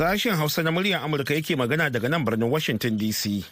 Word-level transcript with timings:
Sashen 0.00 0.32
Hausa 0.36 0.62
na 0.62 0.70
muryar 0.72 1.02
Amurka 1.04 1.34
yake 1.34 1.56
magana 1.56 1.90
daga 1.90 2.08
nan 2.08 2.24
birnin 2.24 2.48
Washington 2.50 2.96
DC. 2.98 3.44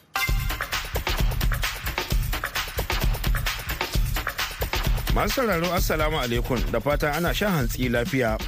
Masu 5.15 5.35
sauraro 5.35 5.75
Assalamu 5.75 6.17
alaikum 6.21 6.57
da 6.73 6.81
fatan 6.81 7.15
ana 7.17 7.35
shan 7.35 7.53
hantsi 7.53 7.89
lafiya. 7.93 8.39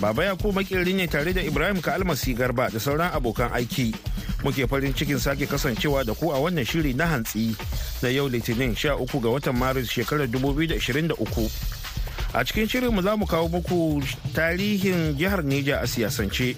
Baba 0.00 0.24
ya 0.24 0.36
ko 0.36 0.52
makirri 0.52 0.94
ne 0.96 1.06
tare 1.06 1.34
da 1.36 1.42
Ibrahim 1.44 1.82
ka 1.82 1.92
almasi 1.92 2.32
garba 2.34 2.70
da 2.72 2.80
sauran 2.80 3.12
abokan 3.12 3.52
aiki. 3.52 3.92
Muke 4.42 4.64
farin 4.66 4.94
cikin 4.96 5.20
sake 5.20 5.44
kasancewa 5.46 6.00
da 6.06 6.14
ku 6.14 6.32
a 6.32 6.40
wannan 6.40 6.64
shiri 6.64 6.96
na 6.96 7.04
hantsi 7.12 7.52
da 8.00 8.08
yau 8.08 8.24
Litinin 8.26 8.72
13 8.72 9.20
ga 9.20 9.28
watan 9.28 9.52
Maris 9.60 9.92
shekarar 9.92 10.32
2023. 10.32 11.83
A 12.34 12.42
cikin 12.44 12.66
shirinmu 12.66 12.98
za 13.02 13.14
mu 13.16 13.26
kawo 13.26 13.46
muku 13.48 14.02
tarihin 14.34 15.14
jihar 15.14 15.46
Neja 15.46 15.78
a 15.80 15.86
siyasance 15.86 16.56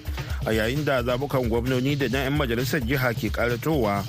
a 0.49 0.53
yayin 0.53 0.85
da 0.85 1.03
zabukan 1.05 1.45
gwamnoni 1.53 1.93
da 2.01 2.09
na 2.09 2.25
'yan 2.25 2.33
majalisar 2.33 2.81
jiha 2.81 3.13
ke 3.13 3.29
karatowa. 3.29 4.01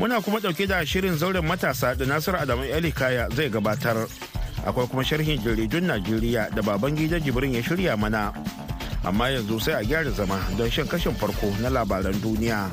Muna 0.00 0.24
kuma 0.24 0.40
ɗauke 0.40 0.64
da 0.66 0.80
shirin 0.84 1.16
zauren 1.20 1.44
matasa 1.44 1.92
da 1.94 2.06
Nasiru 2.08 2.40
Adamu 2.40 2.64
Kaya 2.96 3.28
zai 3.36 3.50
gabatar. 3.52 4.08
Akwai 4.64 4.88
kuma 4.88 5.04
sharhin 5.04 5.36
jaridun 5.44 5.84
Najeriya 5.84 6.48
da 6.56 6.62
baban 6.64 6.96
gida 6.96 7.20
Jibrin 7.20 7.52
ya 7.52 7.60
shirya 7.62 7.96
mana. 8.00 8.32
Amma 9.04 9.28
yanzu 9.36 9.60
sai 9.60 9.80
a 9.80 9.84
gyara 9.84 10.10
zama 10.16 10.40
don 10.56 10.70
shan 10.70 10.88
kashin 10.88 11.12
farko 11.12 11.52
na 11.60 11.68
labaran 11.68 12.16
duniya. 12.24 12.72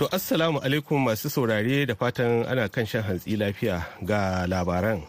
To 0.00 0.08
Assalamu 0.08 0.58
alaikum 0.64 0.96
masu 1.04 1.28
saurare 1.30 1.84
da 1.86 1.92
fatan 1.94 2.46
ana 2.48 2.68
kan 2.72 2.86
shan 2.88 3.02
hantsi 3.04 3.36
lafiya 3.36 3.84
ga 4.02 4.46
labaran. 4.48 5.02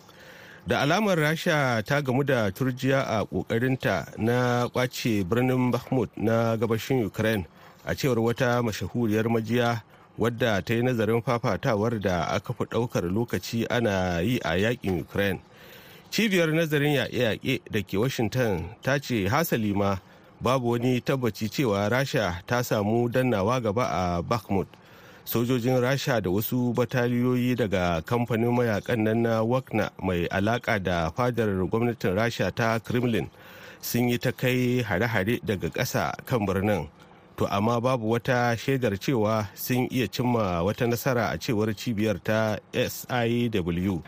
Da 0.67 0.81
alamar 0.83 1.16
Rasha 1.16 1.80
ta 1.88 2.02
gamu 2.03 2.25
da 2.28 2.52
turjiya 2.52 3.00
a 3.08 3.23
ƙoƙarinta 3.25 4.17
na 4.20 4.67
ƙwace 4.67 5.23
birnin 5.23 5.72
Bakhmut 5.72 6.09
na 6.17 6.58
gabashin 6.58 7.06
Ukraine 7.08 7.48
a 7.88 7.95
cewar 7.95 8.20
wata 8.20 8.59
mashahuriyar 8.61 9.31
majiya 9.31 9.81
wadda 10.20 10.59
ta 10.61 10.73
yi 10.73 10.81
nazarin 10.83 11.23
fafatawar 11.23 11.95
da 12.02 12.26
aka 12.36 12.52
fi 12.52 12.66
ɗaukar 12.66 13.08
lokaci 13.08 13.66
ana 13.72 14.20
yi 14.20 14.39
a 14.44 14.58
yaƙin 14.59 15.00
Ukraine. 15.08 15.39
Cibiyar 16.11 16.52
nazarin 16.52 17.00
yaƙe-yaƙe 17.00 17.61
da 17.72 17.80
ke 17.81 17.95
Washington 17.98 18.76
ta 18.83 19.00
ce 19.00 19.23
hasali 19.31 19.73
ma 19.73 19.95
babu 20.42 20.72
wani 20.76 21.00
tabbaci 21.00 21.48
cewa 21.48 21.88
Rasha 21.89 22.44
ta 22.45 22.59
samu 22.61 23.08
dannawa 23.08 23.64
gaba 23.64 23.88
a 23.88 24.22
Bakhmut. 24.22 24.67
Sojojin 25.25 25.81
rasha 25.81 26.22
da 26.22 26.30
wasu 26.30 26.73
bataliyoyi 26.73 27.55
daga 27.55 28.02
kamfanin 28.02 28.52
mayaƙan 28.52 29.03
nan 29.03 29.22
na 29.22 29.44
wagner 29.44 29.89
mai 30.03 30.27
alaka 30.31 30.80
da 30.80 31.09
fadar 31.11 31.50
gwamnatin 31.69 32.16
rasha 32.16 32.52
ta 32.55 32.80
kremlin 32.80 33.30
sun 33.81 34.09
yi 34.09 34.17
ta 34.17 34.31
kai 34.31 34.81
hare-hare 34.81 35.39
daga 35.44 35.69
ƙasa 35.69 36.14
kan 36.25 36.45
birnin. 36.45 36.88
To 37.38 37.47
amma 37.49 37.81
babu 37.81 38.09
wata 38.11 38.53
shaidar 38.58 38.94
cewa 39.02 39.47
sun 39.55 39.88
iya 39.92 40.08
cimma 40.08 40.61
wata 40.64 40.86
nasara 40.86 41.33
a 41.33 41.38
cewar 41.38 41.73
cibiyar 41.73 42.22
ta 42.23 42.58
siw 42.73 44.02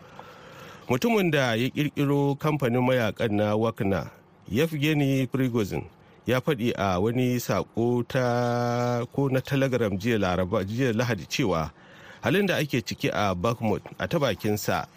mutumin 0.90 1.32
da 1.32 1.54
ya 1.56 1.70
kirkiro 1.70 2.36
kamfanin 2.36 2.84
mayaƙan 2.86 3.32
na 3.32 3.56
wagner 3.56 4.12
yevgeny 4.48 5.26
prigozhin 5.28 5.86
ya 6.28 6.40
faɗi 6.42 6.74
a 6.78 7.00
wani 7.00 7.40
sako 7.40 8.04
ta 8.04 9.06
ko 9.14 9.30
na 9.30 9.40
telegram 9.42 9.98
jiya 9.98 10.18
lahadi 10.94 11.26
cewa 11.26 11.72
halin 12.22 12.46
da 12.46 12.56
ake 12.58 12.82
ciki 12.82 13.10
a 13.14 13.36
bakhmut 13.36 13.82
a 14.00 14.08
ta 14.08 14.20
bakinsa 14.20 14.88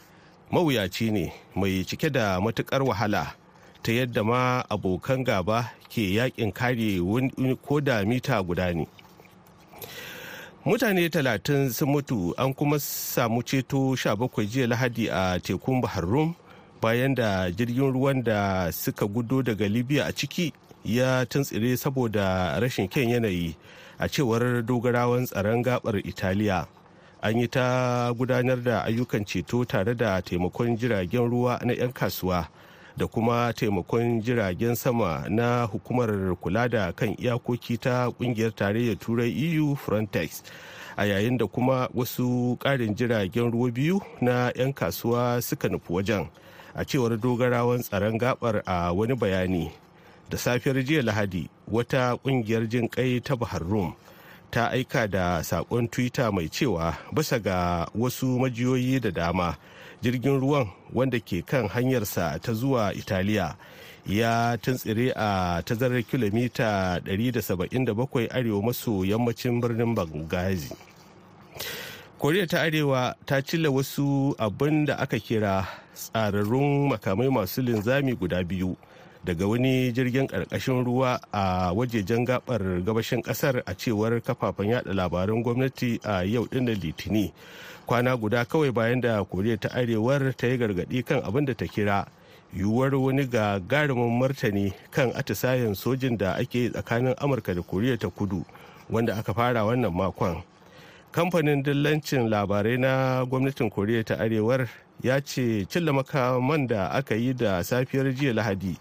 mawuyaci 0.50 1.10
ne 1.10 1.32
mai 1.54 1.84
cike 1.84 2.10
da 2.12 2.38
matuƙar 2.40 2.82
wahala 2.86 3.34
ta 3.82 3.92
yadda 3.92 4.22
ma 4.24 4.62
abokan 4.70 5.24
gaba 5.24 5.70
ke 5.90 6.14
yaƙin 6.14 6.52
kare 6.54 6.98
ko 7.62 7.80
da 7.80 8.04
mita 8.04 8.42
guda 8.42 8.74
ne. 8.74 8.86
Mutane 10.66 11.08
talatin 11.10 11.70
sun 11.70 11.88
mutu 11.94 12.34
an 12.38 12.54
kuma 12.54 12.78
samu 12.78 13.42
ceto 13.42 13.94
17 13.94 14.46
jiya 14.46 14.66
lahadi 14.66 15.06
a 15.10 15.38
tekun 15.38 15.80
bahar 15.80 16.02
rum 16.06 16.34
bayan 16.82 17.14
da 17.14 17.50
jirgin 17.50 17.92
ruwan 17.92 18.22
da 18.24 18.70
suka 18.72 19.06
gudo 19.06 19.42
daga 19.42 19.68
libya 19.68 20.06
a 20.06 20.12
ciki 20.12 20.52
ya 20.86 21.26
tuntsire 21.26 21.76
saboda 21.76 22.54
rashin 22.60 22.88
kyan 22.88 23.08
yanayi 23.10 23.56
a 23.98 24.08
cewar 24.08 24.62
dogarawan 24.62 25.26
tsaron 25.26 25.62
gabar 25.62 25.98
italiya. 26.06 26.66
An 27.22 27.38
yi 27.40 27.48
ta 27.48 28.12
gudanar 28.14 28.62
da 28.62 28.84
ayyukan 28.86 29.26
ceto 29.26 29.66
tare 29.66 29.94
da 29.96 30.20
taimakon 30.22 30.78
jiragen 30.78 31.26
ruwa 31.30 31.58
na 31.66 31.72
'yan 31.74 31.92
kasuwa 31.92 32.46
da 32.96 33.06
kuma 33.06 33.52
taimakon 33.52 34.22
jiragen 34.22 34.74
sama 34.76 35.24
na 35.28 35.64
hukumar 35.66 36.36
kula 36.38 36.68
da 36.68 36.92
kan 36.92 37.16
iyakoki 37.18 37.78
ta 37.80 38.06
ƙungiyar 38.14 38.54
tarayyar 38.54 38.96
turai 38.98 39.32
eu 39.34 39.74
frontex 39.74 40.42
a 40.96 41.04
yayin 41.04 41.36
da 41.38 41.46
kuma 41.46 41.88
wasu 41.94 42.56
ƙarin 42.60 42.94
jiragen 42.94 43.50
ruwa 43.50 43.70
biyu 43.74 44.00
na 44.20 44.52
'yan 44.54 44.72
kasuwa 44.72 45.42
suka 45.42 45.68
nufi 45.68 45.92
wajen. 45.92 46.28
A 46.76 46.84
cewar 46.84 47.16
dogarawan 47.18 47.82
tsaron 47.82 48.18
gabar 48.18 48.62
a 48.66 48.92
wani 48.92 49.14
bayani 49.16 49.72
da 50.30 50.38
safiyar 50.38 50.84
jiya 50.84 51.02
lahadi 51.02 51.48
wata 51.68 52.16
ƙungiyar 52.24 52.68
jin 52.68 52.88
kai 52.88 53.20
ta 53.20 53.36
bahar 53.36 53.62
rum 53.62 53.94
ta 54.50 54.68
aika 54.70 55.06
da 55.10 55.42
saƙon 55.42 55.88
twitter 55.90 56.32
mai 56.32 56.48
cewa 56.48 56.96
bisa 57.12 57.38
ga 57.42 57.86
wasu 57.94 58.38
majiyoyi 58.38 59.00
da 59.00 59.10
dama 59.10 59.56
jirgin 60.02 60.40
ruwan 60.40 60.68
wanda 60.92 61.20
ke 61.20 61.42
kan 61.46 61.68
hanyarsa 61.68 62.38
ta 62.42 62.52
zuwa 62.52 62.94
italiya 62.94 63.56
ya 64.06 64.56
tuntsire 64.62 65.12
a 65.16 65.62
tazarar 65.64 66.02
kilomita 66.02 67.00
177 67.04 68.28
arewa 68.30 68.62
maso 68.62 69.04
yammacin 69.04 69.60
birnin 69.60 69.94
bangazi 69.94 70.70
koriya 72.18 72.46
ta 72.46 72.62
arewa 72.62 73.14
ta 73.26 73.42
cilla 73.42 73.70
wasu 73.70 74.34
abin 74.38 74.84
da 74.86 74.96
aka 74.98 75.18
kira 75.18 75.66
tsararrun 75.94 76.88
makamai 76.88 77.28
masu 77.30 77.62
linzami 77.62 78.14
guda 78.14 78.44
biyu 78.44 78.76
daga 79.26 79.46
wani 79.46 79.90
jirgin 79.92 80.26
ƙarƙashin 80.30 80.84
ruwa 80.86 81.18
a 81.32 81.72
wajejen 81.74 82.24
gabar 82.24 82.62
gabashin 82.86 83.22
ƙasar 83.22 83.62
a 83.66 83.74
cewar 83.74 84.20
kafafen 84.22 84.70
yada 84.70 84.94
labaran 84.94 85.42
gwamnati 85.42 85.98
a 86.04 86.22
yau 86.24 86.46
ɗin 86.46 86.70
litini. 86.78 87.32
Kwana 87.86 88.16
guda 88.16 88.44
kawai 88.44 88.70
bayan 88.72 89.00
da 89.00 89.24
koriya 89.24 89.58
ta 89.60 89.68
arewar 89.74 90.32
ta 90.36 90.46
yi 90.46 90.56
gargaɗi 90.58 91.04
kan 91.04 91.22
abin 91.26 91.44
da 91.44 91.54
ta 91.54 91.66
kira 91.66 92.06
yiwuwar 92.54 92.94
wani 92.94 93.26
gagarumin 93.26 94.14
martani 94.20 94.72
kan 94.92 95.10
atisayen 95.12 95.74
sojin 95.74 96.16
da 96.16 96.34
ake 96.38 96.70
tsakanin 96.70 97.14
amurka 97.18 97.54
da 97.54 97.62
koriya 97.62 97.98
ta 97.98 98.08
kudu 98.08 98.44
wanda 98.88 99.14
aka 99.18 99.34
fara 99.34 99.64
wannan 99.66 99.90
makon. 99.92 100.42
Kamfanin 101.12 101.62
dillancin 101.64 102.30
labarai 102.30 102.78
na 102.78 103.24
gwamnatin 103.26 103.70
koriya 103.70 104.04
ta 104.04 104.14
arewar 104.22 104.68
ya 105.02 105.20
ce 105.20 105.66
cilla 105.68 105.92
makaman 105.92 106.66
da 106.66 106.88
aka 106.90 107.14
yi 107.14 107.34
da 107.34 107.62
safiyar 107.64 108.12
jiya 108.14 108.32
lahadi 108.34 108.76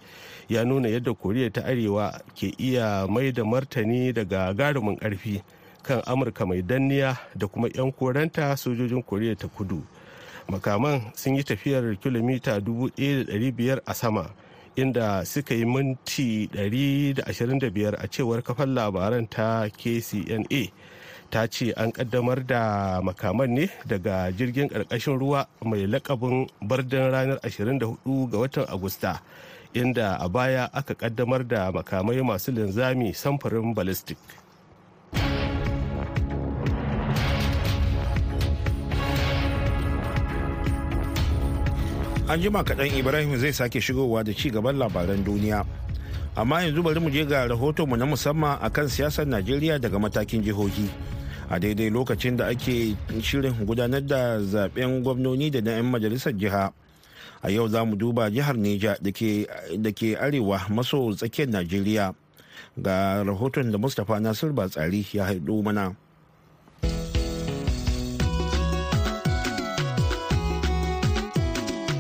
ya 0.50 0.63
nuna 0.66 0.88
yadda 0.89 1.13
koriya 1.13 1.50
ta 1.53 1.61
arewa 1.66 2.22
ke 2.35 2.53
iya 2.59 3.07
mai 3.07 3.31
da 3.31 3.44
martani 3.44 4.13
daga 4.13 4.53
garumin 4.53 4.97
ƙarfi 4.97 5.41
kan 5.83 6.01
amurka 6.06 6.45
mai 6.45 6.61
danniya 6.61 7.17
da 7.35 7.47
kuma 7.47 7.67
'yan 7.69 7.91
koranta 7.91 8.55
sojojin 8.57 9.03
koriya 9.03 9.35
ta 9.38 9.47
kudu. 9.47 9.81
Makaman 10.50 11.11
sun 11.16 11.35
yi 11.35 11.44
tafiyar 11.44 11.97
kilomita 11.97 12.59
1,500 12.61 13.81
a 13.85 13.94
sama 13.94 14.29
inda 14.75 15.23
suka 15.25 15.55
yi 15.55 15.66
minti 15.66 16.47
125 16.51 17.95
a 17.95 18.05
cewar 18.11 18.44
kafan 18.44 18.75
labaran 18.75 19.23
ta 19.29 19.70
kcna 19.72 20.61
ta 21.31 21.47
ce 21.47 21.72
an 21.79 21.91
kaddamar 21.96 22.43
da 22.46 22.99
makaman 23.02 23.49
ne 23.55 23.66
daga 23.87 24.31
jirgin 24.35 24.67
ƙarƙashin 24.70 25.17
ruwa 25.20 25.47
mai 25.64 25.87
lakabin 25.87 26.47
bardin 26.61 27.08
ranar 27.11 27.40
24 27.41 28.28
ga 28.31 28.37
watan 28.37 28.66
agusta 28.67 29.22
inda 29.75 30.16
a 30.19 30.27
baya 30.31 30.69
aka 30.73 30.95
kaddamar 30.95 31.43
da 31.47 31.67
makamai 31.72 32.23
masu 32.23 32.51
linzami 32.55 33.11
samfurin 33.13 33.75
ballistic 33.75 34.17
An 42.25 42.41
jima 42.41 42.63
kaɗan 42.66 42.89
Ibrahim 42.97 43.37
zai 43.37 43.53
sake 43.53 43.77
shigowa 43.81 44.23
da 44.25 44.33
ci 44.33 44.49
gaban 44.49 44.77
labaran 44.81 45.22
duniya. 45.23 45.61
Amma 46.35 46.61
yanzu 46.66 46.81
bari 46.81 46.97
mu 46.99 47.09
je 47.13 47.22
ga 47.23 47.45
rahotonmu 47.45 47.93
na 47.97 48.05
musamman 48.09 48.57
akan 48.66 48.89
siyasar 48.89 49.27
Najeriya 49.29 49.77
daga 49.77 49.99
matakin 50.01 50.41
jihohi. 50.41 50.89
A 51.53 51.59
daidai 51.61 51.89
lokacin 51.93 52.33
da 52.37 52.47
ake 52.49 52.97
shirin 53.22 53.53
gudanar 53.69 54.01
da 54.01 54.39
zaɓen 54.41 55.03
gwamnoni 55.05 55.51
da 55.53 55.61
na 55.61 55.72
'yan 55.77 55.85
majalisar 55.85 56.33
jiha. 56.33 56.73
A 57.46 57.50
yau 57.53 57.68
za 57.70 57.86
mu 57.86 57.96
duba 57.96 58.30
jihar 58.34 58.58
neja 58.58 58.97
da 59.78 59.92
ke 59.94 60.09
arewa 60.18 60.66
maso 60.70 61.14
tsakiyar 61.14 61.50
najeriya. 61.53 62.14
Ga 62.78 63.22
rahoton 63.24 63.72
da 63.72 63.78
mustapha 63.78 64.20
nasir 64.20 64.50
batsari 64.52 65.06
ya 65.14 65.26
haɗu 65.30 65.62
mana. 65.64 65.94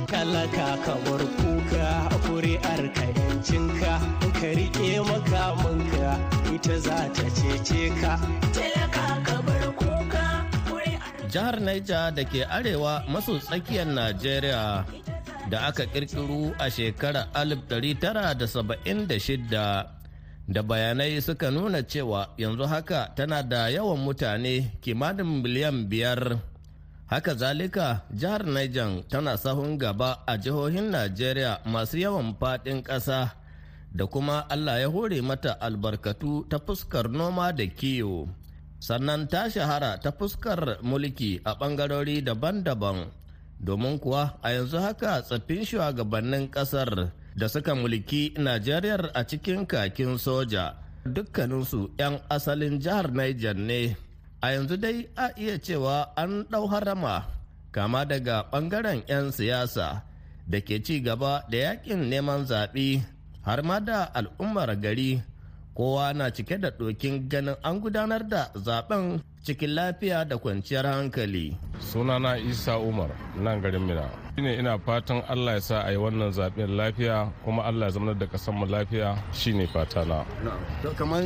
Talaka 0.09 0.67
kamar 0.85 1.21
kuka 1.37 1.87
kuri'ar 2.25 2.83
ka 2.97 3.05
yancinka 3.05 3.93
ka 4.41 4.49
riƙe 4.57 4.97
makamanka 5.05 6.09
ita 6.55 6.75
za 6.81 6.97
ta 7.13 7.25
cece 7.37 7.93
ka. 8.01 8.17
Talaka 8.49 9.05
ka 9.21 9.35
bar 9.45 9.63
kuka 9.77 10.25
jihar 11.29 11.61
Niger 11.61 12.11
da 12.17 12.23
ke 12.25 12.41
arewa 12.49 13.05
maso 13.07 13.37
tsakiyar 13.37 13.85
Najeriya. 13.85 14.83
Da 15.49 15.67
aka 15.69 15.85
kirkiru 15.85 16.53
a 16.57 16.69
shekarar 16.69 17.27
1976 17.33 19.85
da 20.47 20.61
bayanai 20.63 21.21
suka 21.21 21.51
nuna 21.51 21.83
cewa 21.83 22.29
yanzu 22.37 22.63
haka 22.65 23.11
tana 23.15 23.43
da 23.43 23.69
yawan 23.69 23.99
mutane 24.01 24.71
kimanin 24.81 25.41
miliyan 25.41 25.85
biyar. 25.89 26.37
Haka 27.05 27.35
zalika 27.37 28.01
jihar 28.13 28.41
Niger 28.45 29.03
tana 29.09 29.37
sahun 29.37 29.77
gaba 29.77 30.25
a 30.25 30.37
jihohin 30.41 30.89
Najeriya 30.89 31.61
masu 31.65 31.97
yawan 32.01 32.33
faɗin 32.41 32.81
ƙasa 32.81 33.29
da 33.93 34.05
kuma 34.09 34.45
Allah 34.49 34.81
ya 34.81 34.89
hore 34.89 35.21
mata 35.21 35.53
albarkatu 35.61 36.49
ta 36.49 36.57
fuskar 36.57 37.05
noma 37.09 37.53
da 37.53 37.65
kiyo. 37.69 38.25
Sannan 38.81 39.29
ta 39.29 39.45
shahara 39.49 40.01
ta 40.01 40.09
fuskar 40.11 40.81
mulki 40.81 41.41
a 41.45 41.53
ɓangarori 41.53 42.21
daban-daban 42.25 43.05
domin 43.59 43.99
kuwa 43.99 44.39
a 44.41 44.51
yanzu 44.51 44.77
haka 44.77 45.21
tsaffin 45.21 45.65
shugabannin 45.65 46.49
ƙasar 46.51 47.11
da 47.35 47.47
suka 47.49 47.75
mulki 47.75 48.33
Najeriya 48.37 49.11
a 49.13 49.23
cikin 49.27 49.65
kakin 49.67 50.17
soja 50.17 50.75
dukkaninsu 51.05 51.91
'yan 51.99 52.19
asalin 52.29 52.79
jihar 52.79 53.11
Niger 53.11 53.55
ne. 53.55 53.95
A 54.41 54.51
yanzu 54.55 54.77
dai 54.77 55.07
a 55.15 55.29
iya 55.37 55.57
cewa 55.59 56.13
an 56.15 56.43
ɗau 56.49 56.67
harama 56.71 57.25
kama 57.71 58.05
daga 58.05 58.47
ɓangaren 58.51 59.03
'yan 59.07 59.31
siyasa 59.31 60.03
da 60.47 60.57
ke 60.61 60.79
ci 60.83 61.01
gaba 61.01 61.43
da 61.49 61.57
yaƙin 61.57 62.09
neman 62.09 62.45
zaɓe 62.45 63.01
har 63.41 63.63
ma 63.63 63.79
da 63.79 64.03
al'ummar 64.13 64.75
gari 64.81 65.21
kowa 65.75 66.13
na 66.13 66.29
cike 66.31 66.57
da 66.61 66.69
ɗokin 66.71 67.27
ganin 67.29 67.55
an 67.63 67.81
gudanar 67.81 68.23
da 68.29 68.51
zaɓen 68.55 69.19
cikin 69.45 69.75
lafiya 69.77 70.25
da 70.25 70.37
kwanciyar 70.37 70.85
hankali. 70.89 71.53
Sunana 71.79 72.37
Isa 72.41 72.77
Umar 72.81 73.09
nan 73.37 73.61
garin 73.61 73.85
Mina. 73.85 74.24
Shine 74.35 74.53
ina 74.59 74.77
fatan 74.79 75.21
Allah 75.29 75.53
ya 75.53 75.61
sa 75.61 75.81
a 75.87 75.91
yi 75.91 75.97
wannan 75.97 76.31
zaɓen 76.31 76.75
lafiya 76.75 77.31
kuma 77.43 77.63
Allah 77.63 77.85
ya 77.87 77.91
zama 77.91 78.13
da 78.13 78.25
kasan 78.27 78.55
mu 78.55 78.65
lafiya 78.65 79.15
shine 79.33 79.67
fata 79.67 80.05
na. 80.05 80.25
Kamar 80.97 81.21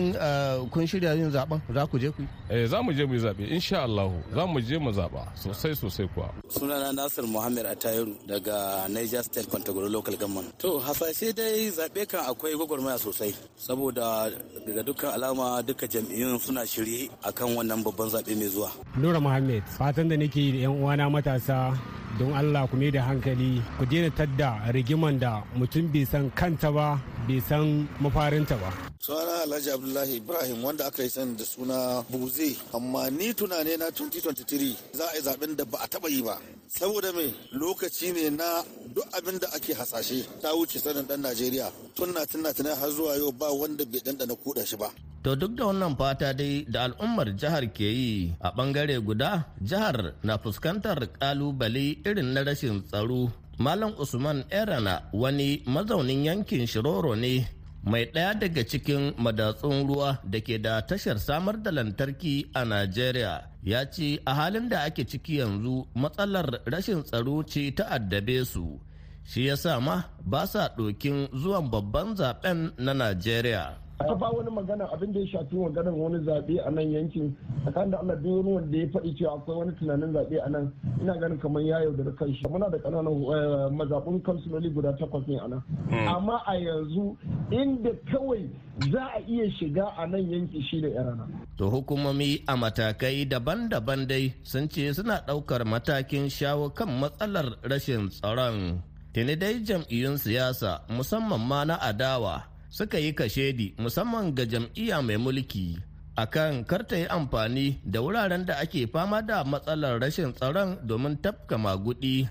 kun 0.70 0.86
shirya 0.86 1.16
yin 1.18 1.32
zaɓen 1.32 1.60
za 1.74 1.88
ku 1.88 1.98
je 1.98 2.10
ku 2.12 2.24
Eh 2.50 2.68
za 2.68 2.82
mu 2.84 2.94
je 2.94 3.06
mu 3.06 3.14
yi 3.14 3.20
zaɓe 3.20 3.50
insha 3.50 3.82
Allah 3.84 4.12
za 4.34 4.46
mu 4.46 4.60
je 4.62 4.78
mu 4.78 4.92
zaba 4.94 5.26
sosai 5.36 5.76
sosai 5.76 6.08
kuwa. 6.14 6.30
Sunana 6.50 6.94
Nasir 6.94 7.24
Muhammad 7.26 7.66
Atayiru 7.66 8.14
daga 8.28 8.88
Niger 8.90 9.24
State 9.24 9.48
Kwantagoro 9.50 9.90
Local 9.92 10.16
Government. 10.16 10.60
To 10.60 10.80
hasashe 10.80 11.34
dai 11.36 11.70
zaɓe 11.72 12.06
kan 12.08 12.30
akwai 12.30 12.54
gwagwarmaya 12.54 12.98
sosai 13.00 13.34
saboda 13.58 14.30
daga 14.68 14.84
dukkan 14.84 15.14
alama 15.18 15.64
duka 15.66 15.88
jam'iyyun 15.88 16.38
suna 16.40 16.62
shirye 16.66 17.10
akan 17.26 17.56
wannan 17.58 17.82
babban 17.84 18.10
zaɓe 18.14 18.38
mai 18.38 18.50
zuwa. 18.54 18.70
Nura 19.02 19.20
Muhammad 19.20 19.64
fatan 19.78 20.08
da 20.10 20.16
nake 20.18 20.38
yi 20.42 20.52
da 20.52 20.58
'yan 20.70 20.78
uwana 20.82 21.10
matasa 21.10 21.74
don 22.20 22.36
Allah 22.36 22.68
ku 22.68 22.76
da 22.92 23.02
hankali 23.08 23.64
ku 23.80 23.86
daina 23.88 24.12
tadda 24.12 24.68
rigiman 24.76 25.16
da 25.18 25.40
mutum 25.56 25.88
bai 25.94 26.04
san 26.04 26.28
kanta 26.36 26.68
ba 26.78 27.00
bai 27.28 27.40
san 27.40 27.88
mafarinta 28.04 28.60
ba. 28.60 28.89
Suna 29.00 29.48
Alhaji 29.48 29.72
Abdullahi 29.72 30.18
Ibrahim 30.20 30.60
wanda 30.64 30.86
aka 30.86 31.04
yi 31.04 31.10
sani 31.10 31.38
da 31.38 31.46
suna 31.46 32.04
Buze 32.12 32.58
amma 32.76 33.10
ni 33.10 33.34
tunane 33.34 33.78
na 33.80 33.88
2023 33.96 34.76
za 34.92 35.06
a 35.08 35.16
yi 35.16 35.22
zaɓen 35.24 35.56
da 35.56 35.64
ba 35.64 35.78
a 35.84 35.88
taba 35.88 36.10
yi 36.10 36.22
ba. 36.22 36.36
Saboda 36.68 37.14
mai 37.16 37.32
lokaci 37.56 38.12
ne 38.12 38.30
na 38.30 38.60
duk 38.94 39.08
abin 39.16 39.40
da 39.40 39.48
ake 39.56 39.72
hasashe 39.74 40.28
ta 40.42 40.52
wuce 40.52 40.80
sanin 40.84 41.08
dan 41.08 41.22
Najeriya 41.24 41.72
tun 41.96 42.12
na 42.14 42.26
tun 42.28 42.44
na 42.44 42.76
har 42.76 42.92
zuwa 42.92 43.16
yau 43.16 43.32
ba 43.32 43.48
wanda 43.56 43.86
bai 43.86 44.02
dandana 44.04 44.36
kuɗa 44.36 44.68
shi 44.68 44.76
ba. 44.76 44.90
To 45.24 45.32
duk 45.36 45.56
da 45.56 45.64
wannan 45.72 45.96
fata 45.96 46.34
dai 46.34 46.66
da 46.68 46.84
al'ummar 46.92 47.32
jihar 47.40 47.72
ke 47.72 47.88
yi 47.88 48.36
a 48.42 48.52
ɓangare 48.52 49.00
guda 49.00 49.48
jihar 49.64 50.12
na 50.24 50.36
fuskantar 50.44 51.00
ƙalubale 51.20 52.04
irin 52.04 52.34
na 52.36 52.42
rashin 52.44 52.84
tsaro. 52.84 53.32
Malam 53.60 53.96
Usman 54.00 54.44
Erana 54.52 55.08
wani 55.14 55.64
mazaunin 55.68 56.24
yankin 56.28 56.68
Shiroro 56.68 57.16
ne 57.16 57.48
mai 57.84 58.06
ɗaya 58.14 58.34
daga 58.40 58.64
cikin 58.64 59.14
madatsun 59.18 59.88
ruwa 59.88 60.20
da 60.24 60.40
ke 60.42 60.58
da 60.62 60.82
tashar 60.82 61.18
samar 61.20 61.58
da 61.64 61.72
lantarki 61.72 62.50
a 62.54 62.66
Najeriya 62.66 63.50
ya 63.64 63.86
ce 63.90 64.20
a 64.26 64.34
halin 64.34 64.70
da 64.70 64.84
ake 64.84 65.06
ciki 65.08 65.38
yanzu 65.40 65.88
matsalar 65.96 66.60
rashin 66.66 67.04
tsaro 67.04 67.44
ce 67.44 67.72
ta 67.76 67.84
addabe 67.90 68.46
su 68.46 68.80
shi 69.24 69.46
ya 69.48 69.56
sa 69.56 69.80
ma 69.80 70.04
ba 70.26 70.46
sa 70.48 70.68
ɗokin 70.78 71.30
zuwan 71.34 71.70
babban 71.72 72.16
zaɓen 72.16 72.72
na 72.78 72.94
Najeriya. 72.94 73.89
Ta 74.08 74.16
ba 74.16 74.30
wani 74.32 74.50
magana 74.52 74.88
abin 74.94 75.12
da 75.14 75.20
ya 75.20 75.28
shafi 75.28 75.56
maganar 75.56 75.94
wani 75.94 76.24
zaɓe 76.26 76.56
a 76.66 76.72
nan 76.72 76.92
yankin 76.92 77.36
tsakanin 77.64 77.92
da 77.92 77.98
Allah 78.00 78.16
duk 78.16 78.32
wani 78.40 78.52
wanda 78.56 78.78
ya 78.78 78.88
faɗi 78.88 79.12
cewa 79.18 79.34
akwai 79.36 79.58
wani 79.58 79.72
tunanin 79.80 80.14
zaɓe 80.14 80.36
a 80.46 80.50
nan 80.50 80.72
ina 81.02 81.14
ganin 81.20 81.40
kamar 81.40 81.62
ya 81.64 81.80
yaudara 81.84 82.12
kan 82.16 82.34
shi 82.34 82.48
muna 82.48 82.70
da 82.72 82.78
ƙananan 82.80 83.76
mazaɓun 83.76 84.22
kansuloli 84.24 84.70
guda 84.72 84.94
takwas 84.96 85.28
ne 85.28 85.36
a 85.40 85.48
nan 85.48 85.62
amma 86.08 86.42
a 86.48 86.56
yanzu 86.56 87.18
inda 87.52 87.92
kawai 88.12 88.48
za 88.92 89.04
a 89.16 89.20
iya 89.28 89.52
shiga 89.60 89.86
a 89.98 90.08
nan 90.08 90.24
yanki 90.32 90.62
shi 90.72 90.82
da 90.82 90.88
yarana. 90.88 91.28
To 91.58 91.70
hukumomi 91.70 92.44
a 92.48 92.56
matakai 92.56 93.28
daban-daban 93.28 94.08
dai 94.08 94.34
sun 94.44 94.70
ce 94.70 94.94
suna 94.96 95.20
ɗaukar 95.28 95.66
matakin 95.68 96.30
shawo 96.32 96.70
kan 96.72 96.88
matsalar 96.88 97.60
rashin 97.68 98.08
tsaron. 98.10 98.80
Tuni 99.14 99.36
dai 99.36 99.60
jam'iyyun 99.60 100.16
siyasa 100.18 100.88
musamman 100.88 101.42
ma 101.44 101.66
na 101.66 101.76
adawa 101.82 102.49
suka 102.70 102.98
yi 103.02 103.14
kashedi 103.14 103.74
musamman 103.78 104.34
ga 104.36 104.46
jam'iyya 104.46 105.02
mai 105.02 105.18
mulki 105.18 105.78
akan 106.20 106.68
karta 106.68 107.00
yi 107.00 107.08
amfani 107.08 107.80
da 107.88 108.02
wuraren 108.04 108.46
da 108.46 108.60
ake 108.60 108.88
fama 108.92 109.22
da 109.24 109.44
matsalar 109.44 109.98
rashin 110.04 110.34
tsaron 110.36 110.78
domin 110.84 111.16
tafka 111.18 111.58
magudi. 111.58 112.28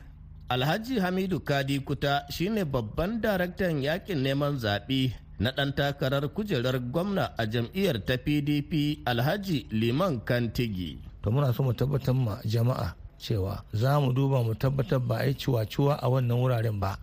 Alhaji 0.48 0.96
Hamidu 1.00 1.40
Kadi 1.44 1.76
Kuta 1.84 2.24
shine 2.32 2.64
babban 2.64 3.20
daraktan 3.20 3.84
yaƙin 3.84 4.24
neman 4.24 4.56
zaɓe 4.56 5.12
na 5.38 5.50
ɗan 5.52 5.72
takarar 5.76 6.24
kujerar 6.32 6.80
gwamna 6.92 7.32
a 7.36 7.44
jam'iyyar 7.44 8.00
ta 8.06 8.16
PDP 8.16 9.04
Alhaji 9.04 9.68
Liman 9.70 10.20
Kantigi. 10.24 10.96
To 11.22 11.28
muna 11.30 11.52
so 11.52 11.62
mu 11.62 11.72
tabbatar 11.76 12.14
ma 12.16 12.40
jama'a 12.48 12.96
cewa 13.20 13.60
za 13.76 14.00
mu 14.00 14.12
duba 14.16 14.40
mu 14.42 14.54
tabbatar 14.56 15.00
ba 15.04 15.16
a 15.20 15.26
yi 15.28 15.34
ciwa-ciwa 15.36 16.00
a 16.00 16.06
wannan 16.08 16.40
wuraren 16.40 16.80
ba. 16.80 16.96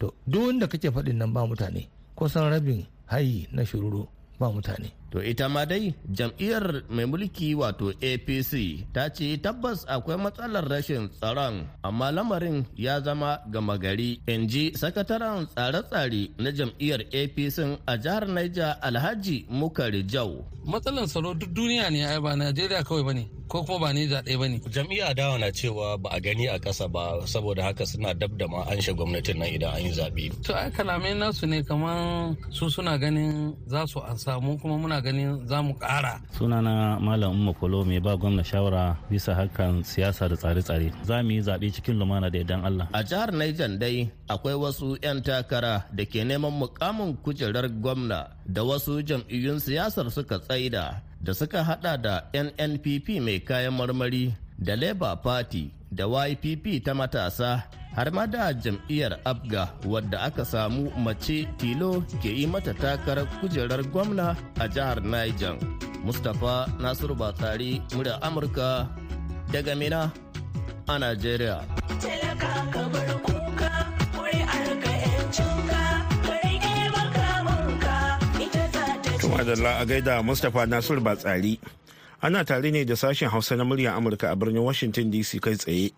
To 0.00 0.14
duk 0.26 0.46
wanda 0.48 0.64
kake 0.66 0.88
faɗin 0.88 1.16
nan 1.20 1.32
ba 1.36 1.44
mutane. 1.44 1.88
Kusan 2.16 2.48
rabin 2.50 2.86
hayi 3.06 3.46
na 3.52 3.62
shiruru 3.64 4.08
ba 4.40 4.48
mutane. 4.50 4.90
To 5.10 5.22
ita 5.22 5.48
ma 5.48 5.64
dai 5.64 5.94
jam'iyyar 6.10 6.82
mai 6.90 7.06
mulki 7.06 7.54
wato 7.54 7.92
APC 8.02 8.52
ta 8.94 9.08
ce 9.14 9.36
tabbas 9.38 9.86
akwai 9.88 10.16
matsalar 10.18 10.64
rashin 10.68 11.08
tsaron 11.08 11.66
amma 11.82 12.10
lamarin 12.12 12.66
ya 12.76 13.00
zama 13.00 13.40
gama 13.50 13.78
gari. 13.78 14.20
In 14.26 14.48
ji 14.48 14.72
sakataren 14.74 15.46
tsare-tsare 15.54 16.22
na 16.42 16.50
jam'iyyar 16.50 17.00
APC 17.20 17.56
a 17.86 17.94
jihar 18.02 18.24
Niger 18.28 18.76
Alhaji 18.82 19.46
Mukari 19.50 20.02
Jau. 20.12 20.44
Matsalar 20.66 21.06
tsaro 21.06 21.34
duk 21.34 21.50
duniya 21.54 21.90
ne 21.90 22.02
ai 22.06 22.18
ba 22.20 22.34
Najeriya 22.36 22.82
kawai 22.84 23.04
ba 23.06 23.12
ne 23.14 23.24
ko 23.48 23.62
kuma 23.62 23.78
ba 23.78 23.92
ni 23.94 24.06
zaɗe 24.10 24.34
ba 24.38 24.48
ne. 24.48 24.58
Jam'iyya 24.74 25.14
dawa 25.14 25.38
na 25.38 25.50
cewa 25.54 25.96
ba 26.02 26.10
a 26.10 26.20
gani 26.20 26.48
a 26.48 26.58
ƙasa 26.58 26.88
ba 26.90 27.22
saboda 27.26 27.62
haka 27.62 27.86
suna 27.86 28.12
dab 28.14 28.36
da 28.38 28.46
ma 28.48 28.62
an 28.66 28.78
gwamnatin 28.82 29.38
nan 29.38 29.48
idan 29.54 29.74
an 29.74 29.82
yi 29.84 29.90
zaɓe. 29.94 30.42
To 30.44 30.54
ai 30.54 30.70
kalamai 30.70 31.14
nasu 31.14 31.46
ne 31.46 31.62
kamar 31.62 32.34
su 32.50 32.68
suna 32.68 32.98
ganin 32.98 33.54
za 33.66 33.86
su 33.86 34.00
an 34.00 34.18
samu 34.18 34.58
kuma 34.60 34.74
muna 34.76 34.95
ganin 35.02 35.46
za 35.46 35.62
mu 35.62 35.74
ƙara. 35.74 36.20
Sunana 36.32 37.00
Malam 37.00 37.32
Umma 37.32 37.52
Kolo 37.54 37.84
mai 37.84 37.98
ba 38.00 38.16
gwamna 38.16 38.44
shawara 38.44 38.96
bisa 39.10 39.34
harkan 39.34 39.82
siyasa 39.84 40.28
da 40.28 40.36
tsare-tsare. 40.36 40.92
Za 41.04 41.22
mu 41.22 41.30
yi 41.30 41.40
zaɓe 41.40 41.72
cikin 41.72 41.98
lumana 41.98 42.30
da 42.30 42.38
idan 42.38 42.64
Allah. 42.64 42.88
A 42.92 43.02
jihar 43.02 43.32
Niger 43.32 43.78
dai 43.78 44.10
akwai 44.28 44.54
wasu 44.54 44.96
'yan 45.02 45.22
takara 45.22 45.84
da 45.92 46.04
ke 46.04 46.24
neman 46.24 46.52
mukamin 46.52 47.16
kujerar 47.22 47.68
gwamna 47.68 48.30
da 48.46 48.62
wasu 48.64 49.02
jam'iyyun 49.02 49.58
siyasar 49.60 50.10
suka 50.10 50.38
tsaida 50.38 51.02
da 51.20 51.34
suka 51.34 51.64
hada 51.64 51.96
da 51.96 52.14
nnpp 52.34 53.08
mai 53.20 53.40
kayan 53.40 53.74
marmari 53.74 54.34
da 54.58 54.76
labour 54.76 55.16
party 55.22 55.70
da 55.90 56.04
ypp 56.28 56.84
ta 56.84 56.94
matasa 56.94 57.62
har 57.96 58.10
ma 58.12 58.26
da 58.28 58.52
jam'iyyar 58.52 59.16
abga 59.24 59.62
wadda 59.92 60.18
aka 60.28 60.44
samu 60.44 60.90
mace 61.04 61.48
tilo 61.58 62.04
ke 62.22 62.28
yi 62.38 62.44
mata 62.46 62.72
takarar 62.82 63.24
kujerar 63.40 63.80
gwamna 63.92 64.36
a 64.60 64.68
jihar 64.68 65.00
niger 65.00 65.56
mustapha 66.04 66.68
nasiru 66.82 67.14
batsari 67.16 67.80
murya 67.96 68.20
amurka 68.26 68.68
daga 69.52 69.74
mina 69.80 70.12
a 70.92 70.94
nigeria 70.98 71.56
Madalla 79.36 79.80
a 79.80 79.84
gaida 79.86 80.22
Mustapha 80.24 80.64
Nasiru 80.66 81.00
Batsari. 81.04 81.58
Ana 82.22 82.40
tare 82.44 82.70
ne 82.72 82.84
da 82.84 82.94
sashen 82.96 83.28
Hausa 83.28 83.54
na 83.56 83.64
muryar 83.64 83.92
Amurka 83.98 84.32
a 84.32 84.36
birnin 84.36 84.62
Washington 84.64 85.10
DC 85.12 85.40
kai 85.44 85.54
tsaye. 85.60 85.92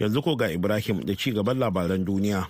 Yanzu 0.00 0.22
ko 0.22 0.36
ga 0.36 0.48
Ibrahim 0.50 1.00
da 1.04 1.14
ci 1.14 1.32
gaban 1.32 1.58
labaran 1.58 2.04
duniya. 2.04 2.46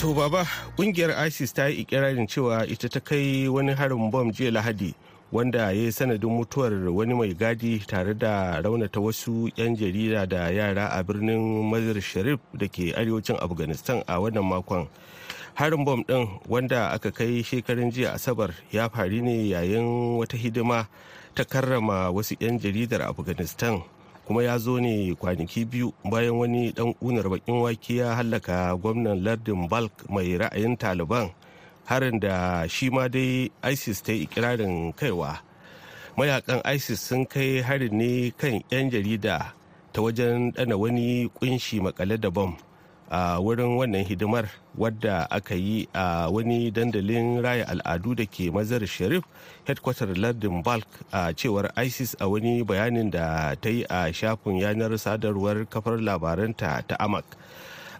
To 0.00 0.14
baba 0.14 0.46
ƙungiyar 0.76 1.12
ISIS 1.28 1.52
ta 1.52 1.66
yi 1.68 1.84
ikirarin 1.84 2.26
cewa 2.26 2.64
ita 2.64 2.88
ta 2.88 3.00
kai 3.00 3.48
wani 3.48 3.74
harin 3.76 4.10
bom 4.10 4.32
jiya 4.32 4.50
Lahadi 4.50 4.94
wanda 5.32 5.58
ya 5.58 5.70
yi 5.70 5.92
sanadin 5.92 6.30
mutuwar 6.40 6.72
wani 6.88 7.12
mai 7.14 7.34
gadi 7.34 7.78
tare 7.84 8.14
da 8.16 8.62
raunata 8.64 8.96
wasu 9.00 9.52
'yan 9.56 9.76
jarida 9.76 10.24
da 10.26 10.48
yara 10.48 10.88
a 10.88 11.04
birnin 11.04 11.68
Mazar 11.70 12.00
Sharif 12.00 12.40
da 12.56 12.64
ke 12.66 12.96
arewacin 12.96 13.36
Afghanistan 13.44 14.00
a 14.08 14.16
wannan 14.16 14.40
makon. 14.48 14.88
Harin 15.54 15.84
bom 15.84 16.00
ɗin 16.02 16.40
wanda 16.48 16.88
aka 16.96 17.10
kai 17.12 17.42
shekarun 17.44 17.92
jiya 17.92 18.14
Asabar 18.16 18.54
ya 18.72 18.88
faru 18.88 19.20
ne 19.20 19.52
yayin 19.52 20.16
wata 20.16 20.36
hidima 20.40 20.88
ta 21.34 21.44
karrama 21.44 22.10
wasu 22.10 22.36
'yan 22.40 22.58
jaridar 22.58 23.02
Afghanistan. 23.02 23.82
kuma 24.30 24.46
ya 24.46 24.58
zo 24.62 24.78
ne 24.80 25.10
kwanaki 25.18 25.64
biyu 25.66 25.90
bayan 26.06 26.38
wani 26.38 26.70
dan 26.70 26.94
kunar 26.94 27.26
bakin 27.26 27.66
wake 27.66 27.98
ya 27.98 28.14
hallaka 28.14 28.78
gwamnan 28.78 29.18
lardin 29.26 29.66
balk 29.66 29.90
mai 30.06 30.38
ra'ayin 30.38 30.78
taliban 30.78 31.34
harin 31.90 32.22
da 32.22 32.62
shi 32.70 32.94
ma 32.94 33.10
dai 33.10 33.50
isis 33.72 33.98
ta 34.06 34.14
yi 34.14 34.22
ikirarin 34.30 34.94
kaiwa 34.94 35.42
mayaƙan 36.14 36.62
isis 36.62 37.02
sun 37.02 37.26
kai 37.26 37.58
harin 37.58 37.90
ne 37.98 38.30
kan 38.30 38.62
'yan 38.70 38.86
jarida 38.94 39.50
ta 39.92 39.98
wajen 39.98 40.54
dana 40.54 40.78
wani 40.78 41.26
ƙunshi 41.34 41.82
makale 41.82 42.14
da 42.14 42.30
bom 42.30 42.54
a 43.10 43.42
wurin 43.42 43.74
wannan 43.74 44.06
hidimar 44.06 44.46
wadda 44.78 45.26
aka 45.30 45.54
yi 45.58 45.88
a 45.94 46.30
wani 46.30 46.70
dandalin 46.70 47.42
raya 47.42 47.66
al'adu 47.66 48.14
da 48.14 48.22
ke 48.24 48.54
mazar 48.54 48.86
sharif 48.86 49.26
headquarter 49.66 50.06
lardin 50.14 50.62
balk 50.62 50.86
a 51.10 51.34
cewar 51.34 51.74
isis 51.74 52.14
a 52.22 52.28
wani 52.30 52.62
bayanin 52.62 53.10
da 53.10 53.54
ta 53.58 53.68
yi 53.68 53.82
a 53.90 54.12
shafin 54.14 54.62
yanar 54.62 54.94
sadarwar 54.94 55.66
kafar 55.66 55.98
labaranta 55.98 56.86
ta 56.86 56.94
amak. 57.02 57.26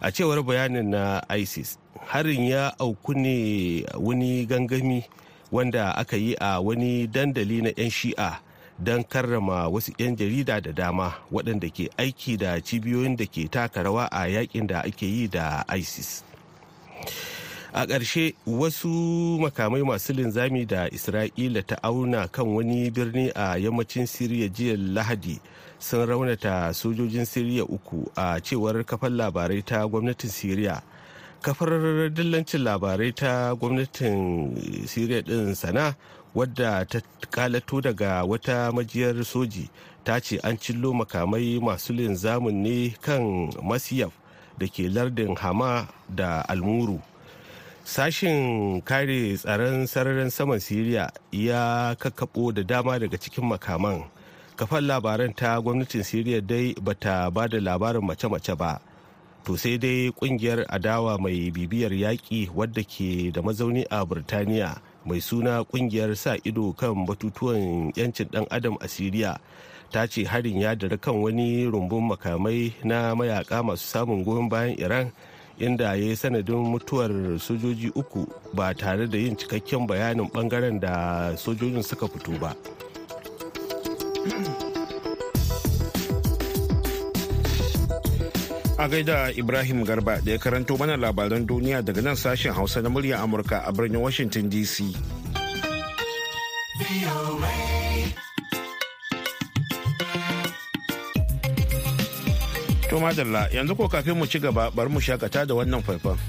A 0.01 0.09
cewar 0.15 0.39
bayanin 0.47 0.95
na 0.95 1.19
isis 1.35 1.75
harin 2.07 2.47
ya 2.47 2.71
auku 2.79 3.11
ne 3.13 3.83
wani 3.99 4.47
gangami 4.47 5.03
wanda 5.51 5.91
aka 5.99 6.15
yi 6.17 6.33
a 6.39 6.57
wani 6.63 7.05
dandali 7.11 7.61
na 7.67 7.71
'yan 7.75 7.91
shi'a 7.91 8.39
don 8.79 9.03
karrama 9.03 9.67
wasu 9.67 9.91
'yan 9.97 10.15
jarida 10.15 10.61
da 10.61 10.71
dama 10.71 11.13
waɗanda 11.31 11.69
ke 11.73 11.89
aiki 11.97 12.37
da 12.37 12.59
cibiyoyin 12.61 13.15
da 13.17 13.25
ke 13.25 13.47
taka 13.51 13.83
rawa 13.83 14.05
a 14.11 14.27
yaƙin 14.27 14.67
da 14.67 14.81
ake 14.81 15.05
yi 15.05 15.27
da 15.27 15.63
isis. 15.77 16.23
A 17.73 17.85
ƙarshe 17.87 18.33
wasu 18.45 19.39
makamai 19.39 19.81
masu 19.83 20.13
linzami 20.13 20.65
da 20.67 20.89
isra'ila 20.89 21.63
ta 21.65 21.75
auna 21.83 22.27
kan 22.27 22.45
wani 22.45 22.91
birni 22.91 23.31
a 23.35 23.55
yammacin 23.57 24.03
siriya 24.07 24.49
jiya 24.49 24.75
lahadi 24.77 25.39
sun 25.79 26.05
raunata 26.07 26.73
sojojin 26.73 27.25
siriya 27.25 27.63
uku 27.63 28.11
a 28.15 28.41
cewar 28.41 28.83
kafar 28.83 29.09
labarai 29.09 29.63
ta 29.65 29.87
gwamnatin 29.87 30.29
siriya. 30.29 30.81
Kafar 31.41 32.09
dillancin 32.11 32.61
labarai 32.61 33.15
ta 33.15 33.55
gwamnatin 33.55 34.51
siriya 34.85 35.23
din 35.23 35.55
sana 35.55 35.95
wadda 36.35 36.85
ta 36.85 37.01
kalato 37.29 37.81
daga 37.81 38.23
wata 38.23 38.71
majiyar 38.71 39.23
soji 39.25 39.69
ta 40.03 40.19
ce 40.19 40.39
an 40.43 40.57
cillo 40.57 40.93
makamai 40.93 41.59
masu 41.59 41.93
linzamin 41.93 42.55
ne 42.63 42.89
kan 43.01 43.51
masiyaf 43.63 44.11
da 44.57 44.67
ke 44.67 44.89
lardin 44.89 45.35
hama 45.35 45.87
da 46.09 46.41
almuru. 46.47 46.99
Sashin 47.83 48.81
kare 48.85 49.37
tsaron 49.37 49.87
sararin 49.87 50.29
saman 50.29 50.59
siriya 50.59 51.09
ya 51.31 51.95
kakkaɓo 51.99 52.53
da 52.53 52.63
dama 52.63 52.99
daga 52.99 53.17
cikin 53.17 53.45
makaman. 53.45 54.03
Kafan 54.55 54.85
labaran 54.87 55.33
ta 55.35 55.59
gwamnatin 55.61 56.03
siriya 56.03 56.41
dai 56.41 56.73
bata 56.81 57.29
ba 57.31 57.47
da 57.47 57.57
labarin 57.59 58.05
mace-mace 58.05 58.55
ba. 58.55 58.79
To 59.45 59.57
sai 59.57 59.77
dai 59.77 60.11
ƙungiyar 60.13 60.65
adawa 60.69 61.17
mai 61.17 61.49
bibiyar 61.51 61.91
yaƙi 61.91 62.49
wadda 62.53 62.83
ke 62.85 63.31
da 63.33 63.41
mazauni 63.41 63.85
a 63.89 64.05
burtaniya 64.05 64.77
mai 65.05 65.19
suna 65.21 65.63
ƙungiyar 65.63 66.15
sa 66.15 66.35
ido 66.43 66.73
kan 66.73 67.05
batutuwan 67.05 67.91
'yancin 67.95 68.27
dan 68.31 68.45
adam 68.51 68.77
a 68.81 68.87
siriya 68.87 69.37
ta 69.91 70.05
ce 70.07 70.23
harin 70.25 70.59
ya 70.61 70.75
dara 70.75 70.97
kan 70.97 71.15
wani 71.21 71.65
rumbun 71.65 72.07
makamai 72.09 72.73
na 72.83 73.15
mayaka 73.15 73.63
masu 73.63 73.85
samun 73.87 74.23
goyon 74.23 74.49
bayan 74.49 74.77
iran 74.79 75.11
inda 75.59 75.83
ya 75.85 75.93
yi 75.93 76.15
sanadin 76.15 76.55
mutuwar 76.63 77.11
sojoji 77.39 77.89
uku 77.95 78.25
ba 78.53 78.73
tare 78.73 79.07
da 79.07 79.17
yin 79.17 79.35
cikakken 79.37 79.87
bayanin 79.87 80.29
ɓangaren 80.31 80.79
da 80.79 81.35
sojojin 81.37 81.83
suka 81.83 82.07
fito 82.07 82.31
ba. 82.39 82.55
A 88.77 88.85
gaida 88.87 89.31
ibrahim 89.35 89.83
garba 89.83 90.21
da 90.21 90.31
ya 90.31 90.37
karanto 90.37 90.77
mana 90.77 90.97
labaran 90.97 91.45
duniya 91.47 91.81
daga 91.83 92.01
nan 92.01 92.15
sashen 92.15 92.53
hausa 92.53 92.81
na 92.81 92.89
murya 92.89 93.19
amurka 93.23 93.63
a 93.65 93.71
birnin 93.71 93.99
washington 94.01 94.49
dc 94.49 94.91
to 102.91 102.99
madalla 102.99 103.47
yanzu 103.55 103.75
ko 103.75 103.87
kafin 103.87 104.15
mu 104.19 104.27
ci 104.27 104.39
gaba 104.39 104.67
bari 104.71 104.89
mu 104.91 104.99
shakata 104.99 105.47
da 105.47 105.55
wannan 105.55 105.79
faifan. 105.79 106.19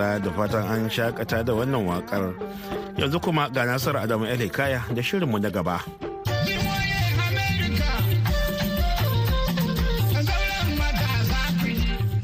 Da 0.00 0.18
da 0.18 0.30
fatan 0.32 0.64
an 0.64 0.88
shakata 0.88 1.44
da 1.44 1.52
wannan 1.52 1.84
waƙar. 1.84 2.32
Yanzu 2.96 3.20
kuma 3.20 3.48
ga 3.52 3.64
Nasiru 3.68 4.00
Adamu 4.00 4.24
Kaya 4.52 4.80
da 4.94 5.02
shirinmu 5.02 5.36
na 5.40 5.50
gaba. 5.50 5.76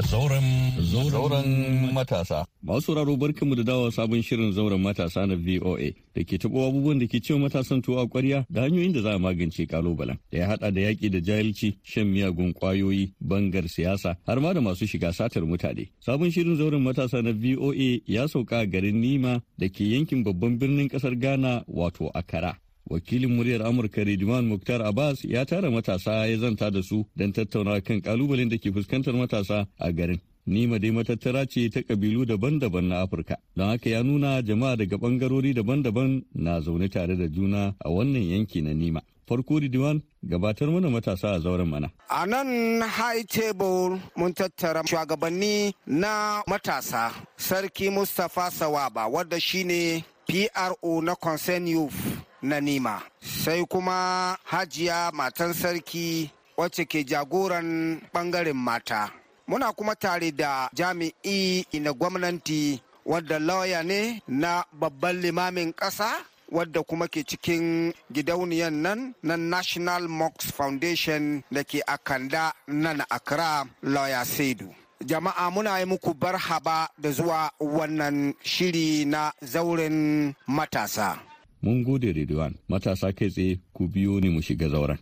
Zauren 0.09 1.93
matasa. 1.93 2.47
Masu 2.67 2.81
sauraro 2.87 3.17
barkanmu 3.17 3.55
da 3.57 3.63
dawa 3.63 3.93
sabon 3.93 4.23
shirin 4.23 4.53
zauren 4.53 4.81
matasa 4.83 5.23
na 5.27 5.37
VOA 5.37 5.95
da 6.15 6.25
ke 6.25 6.35
taɓo 6.37 6.67
abubuwan 6.67 6.99
da 6.99 7.07
ke 7.07 7.21
cewa 7.23 7.39
matasan 7.47 7.81
tuwa 7.83 8.03
a 8.03 8.07
ƙwarya 8.09 8.45
da 8.51 8.63
hanyoyin 8.63 8.93
da 8.93 9.03
za 9.03 9.15
a 9.15 9.19
magance 9.19 9.67
kalubalen 9.71 10.19
da 10.33 10.39
ya 10.39 10.47
haɗa 10.49 10.75
da 10.75 10.81
yaƙi 10.81 11.11
da 11.11 11.21
jahilci, 11.21 11.79
shan 11.85 12.07
miyagun 12.11 12.53
ƙwayoyi, 12.55 13.13
bangar 13.23 13.69
siyasa 13.71 14.17
har 14.27 14.41
ma 14.41 14.53
da 14.53 14.61
masu 14.61 14.85
shiga 14.87 15.13
satar 15.15 15.47
mutane. 15.47 15.91
Sabon 16.03 16.31
shirin 16.33 16.57
zauren 16.57 16.83
matasa 16.83 17.23
na 17.23 17.31
VOA 17.31 18.01
ya 18.05 18.27
sauka 18.27 18.59
a 18.59 18.67
garin 18.67 19.01
Nima 19.01 19.43
da 19.57 19.69
ke 19.69 19.87
yankin 19.87 20.25
babban 20.25 20.59
birnin 20.59 20.89
ƙasar 20.91 21.15
Ghana 21.21 21.63
wato 21.71 22.11
Akara. 22.13 22.59
wakilin 22.91 23.31
muryar 23.31 23.63
amurka 23.63 24.03
rediman 24.05 24.45
muktar 24.45 24.83
abbas 24.83 25.25
ya 25.25 25.45
tara 25.45 25.71
matasa 25.71 26.27
ya 26.27 26.37
zanta 26.39 26.71
da 26.71 26.83
su 26.83 27.07
don 27.17 27.33
tattauna 27.33 27.81
kan 27.81 28.01
kalubalen 28.01 28.49
da 28.49 28.59
ke 28.59 28.71
fuskantar 28.75 29.15
matasa 29.15 29.67
a 29.79 29.93
garin 29.93 30.19
nima 30.47 30.79
dai 30.79 30.91
matattara 30.91 31.47
ce 31.47 31.69
ta 31.71 31.81
kabilu 31.83 32.25
daban-daban 32.27 32.85
na 32.89 33.03
afirka 33.03 33.37
don 33.57 33.69
haka 33.69 33.91
ya 33.91 34.03
nuna 34.03 34.43
jama'a 34.43 34.77
daga 34.77 34.97
bangarori 34.99 35.53
daban-daban 35.55 36.23
na 36.35 36.61
zaune 36.61 36.89
tare 36.89 37.17
da 37.17 37.27
juna 37.29 37.75
a 37.79 37.89
wannan 37.91 38.23
yanki 38.23 38.63
na 38.63 38.73
nima 38.75 39.03
farko 39.27 39.59
Ridwan 39.61 40.03
gabatar 40.25 40.69
mana 40.71 40.89
matasa 40.91 41.35
a 41.35 41.41
zauren 41.41 41.67
mana. 41.69 41.91
A 42.11 42.27
nan 42.27 42.81
high 42.81 43.23
table 43.23 44.01
mun 44.17 44.33
tattara 44.33 44.83
shugabanni 44.87 45.75
na 45.87 46.43
matasa 46.49 47.13
Sarki 47.37 47.91
Mustapha 47.91 48.51
Sawaba 48.51 49.09
wadda 49.11 49.41
shine 49.41 50.05
PRO 50.29 51.01
na 51.01 51.15
Concern 51.17 51.67
Youth 51.67 52.23
na 52.43 52.61
Nima. 52.61 53.03
Sai 53.21 53.65
kuma 53.67 54.37
Hajiya 54.45 55.13
matan 55.13 55.53
sarki 55.53 56.31
wacce 56.57 56.85
ke 56.89 57.05
jagoran 57.05 58.01
ɓangaren 58.15 58.55
mata. 58.57 59.11
Muna 59.49 59.73
kuma 59.73 59.95
tare 59.95 60.31
da 60.33 60.69
jami'i 60.75 61.65
na 61.81 61.93
gwamnati 61.93 62.81
wadda 63.07 63.39
lauya 63.39 63.83
ne 63.83 64.21
na 64.29 64.65
babban 64.73 65.21
limamin 65.23 65.73
ƙasa 65.73 66.09
wadda 66.51 66.83
kuma 66.83 67.07
ke 67.09 67.23
cikin 67.23 67.93
gidauniyan 68.13 68.73
nan 68.83 69.15
na 69.23 69.37
National 69.37 70.09
Mox 70.09 70.51
Foundation 70.51 71.43
da 71.51 71.63
ke 71.63 71.81
Akanda 71.87 72.53
nan 72.67 73.03
Accra 73.11 73.65
Lawyer 73.83 74.25
Saidu. 74.25 74.75
Jama'a 75.05 75.51
muna 75.51 75.79
yi 75.79 75.85
muku 75.87 76.15
barhaba 76.15 76.89
da 76.99 77.11
zuwa 77.13 77.51
wannan 77.61 78.35
shiri 78.43 79.05
na 79.05 79.33
zauren 79.43 80.35
matasa. 80.49 81.19
Mun 81.63 81.85
gode 81.85 82.13
Ridwan, 82.13 82.55
matasa 82.69 83.13
kai 83.13 83.31
tsaye 83.31 83.61
ku 83.73 83.87
biyo 83.89 84.21
ni 84.21 84.29
mu 84.31 84.41
shiga 84.43 84.69
zauren. 84.69 84.99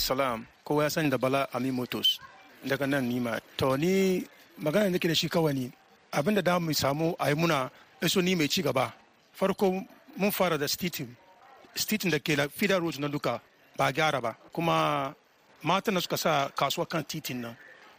Abdulsalam 0.00 0.46
kowa 0.64 0.84
ya 0.84 0.90
sani 0.90 1.10
da 1.10 1.18
bala 1.18 1.48
ami 1.52 1.70
motos. 1.70 2.18
Daga 2.66 2.86
nan 2.86 3.04
nima 3.08 3.40
to 3.56 3.76
ni 3.76 4.24
magana 4.62 4.90
nake 4.90 5.08
da 5.08 5.14
shi 5.14 5.28
kawai 5.28 5.54
ni 5.54 5.70
abin 6.12 6.34
da 6.34 6.40
da 6.42 6.58
mu 6.58 6.72
samu 6.74 7.14
a 7.18 7.28
yi 7.28 7.34
muna 7.34 7.70
iso 8.02 8.20
ni 8.22 8.34
mai 8.34 8.48
ci 8.48 8.62
gaba. 8.62 8.92
Farko 9.34 9.84
mun 10.16 10.30
fara 10.30 10.56
da 10.58 10.66
stitin 10.66 11.08
stitin 11.74 12.10
da 12.10 12.18
ke 12.18 12.32
feeder 12.50 12.80
road 12.80 12.98
na 12.98 13.08
duka 13.08 13.40
ba 13.76 13.92
gyara 13.92 14.20
ba. 14.22 14.36
Kuma 14.52 15.14
matan 15.62 15.94
da 15.94 16.00
suka 16.00 16.16
sa 16.16 16.48
kasuwa 16.56 16.86
kan 16.88 17.04
titin 17.04 17.40
nan 17.40 17.56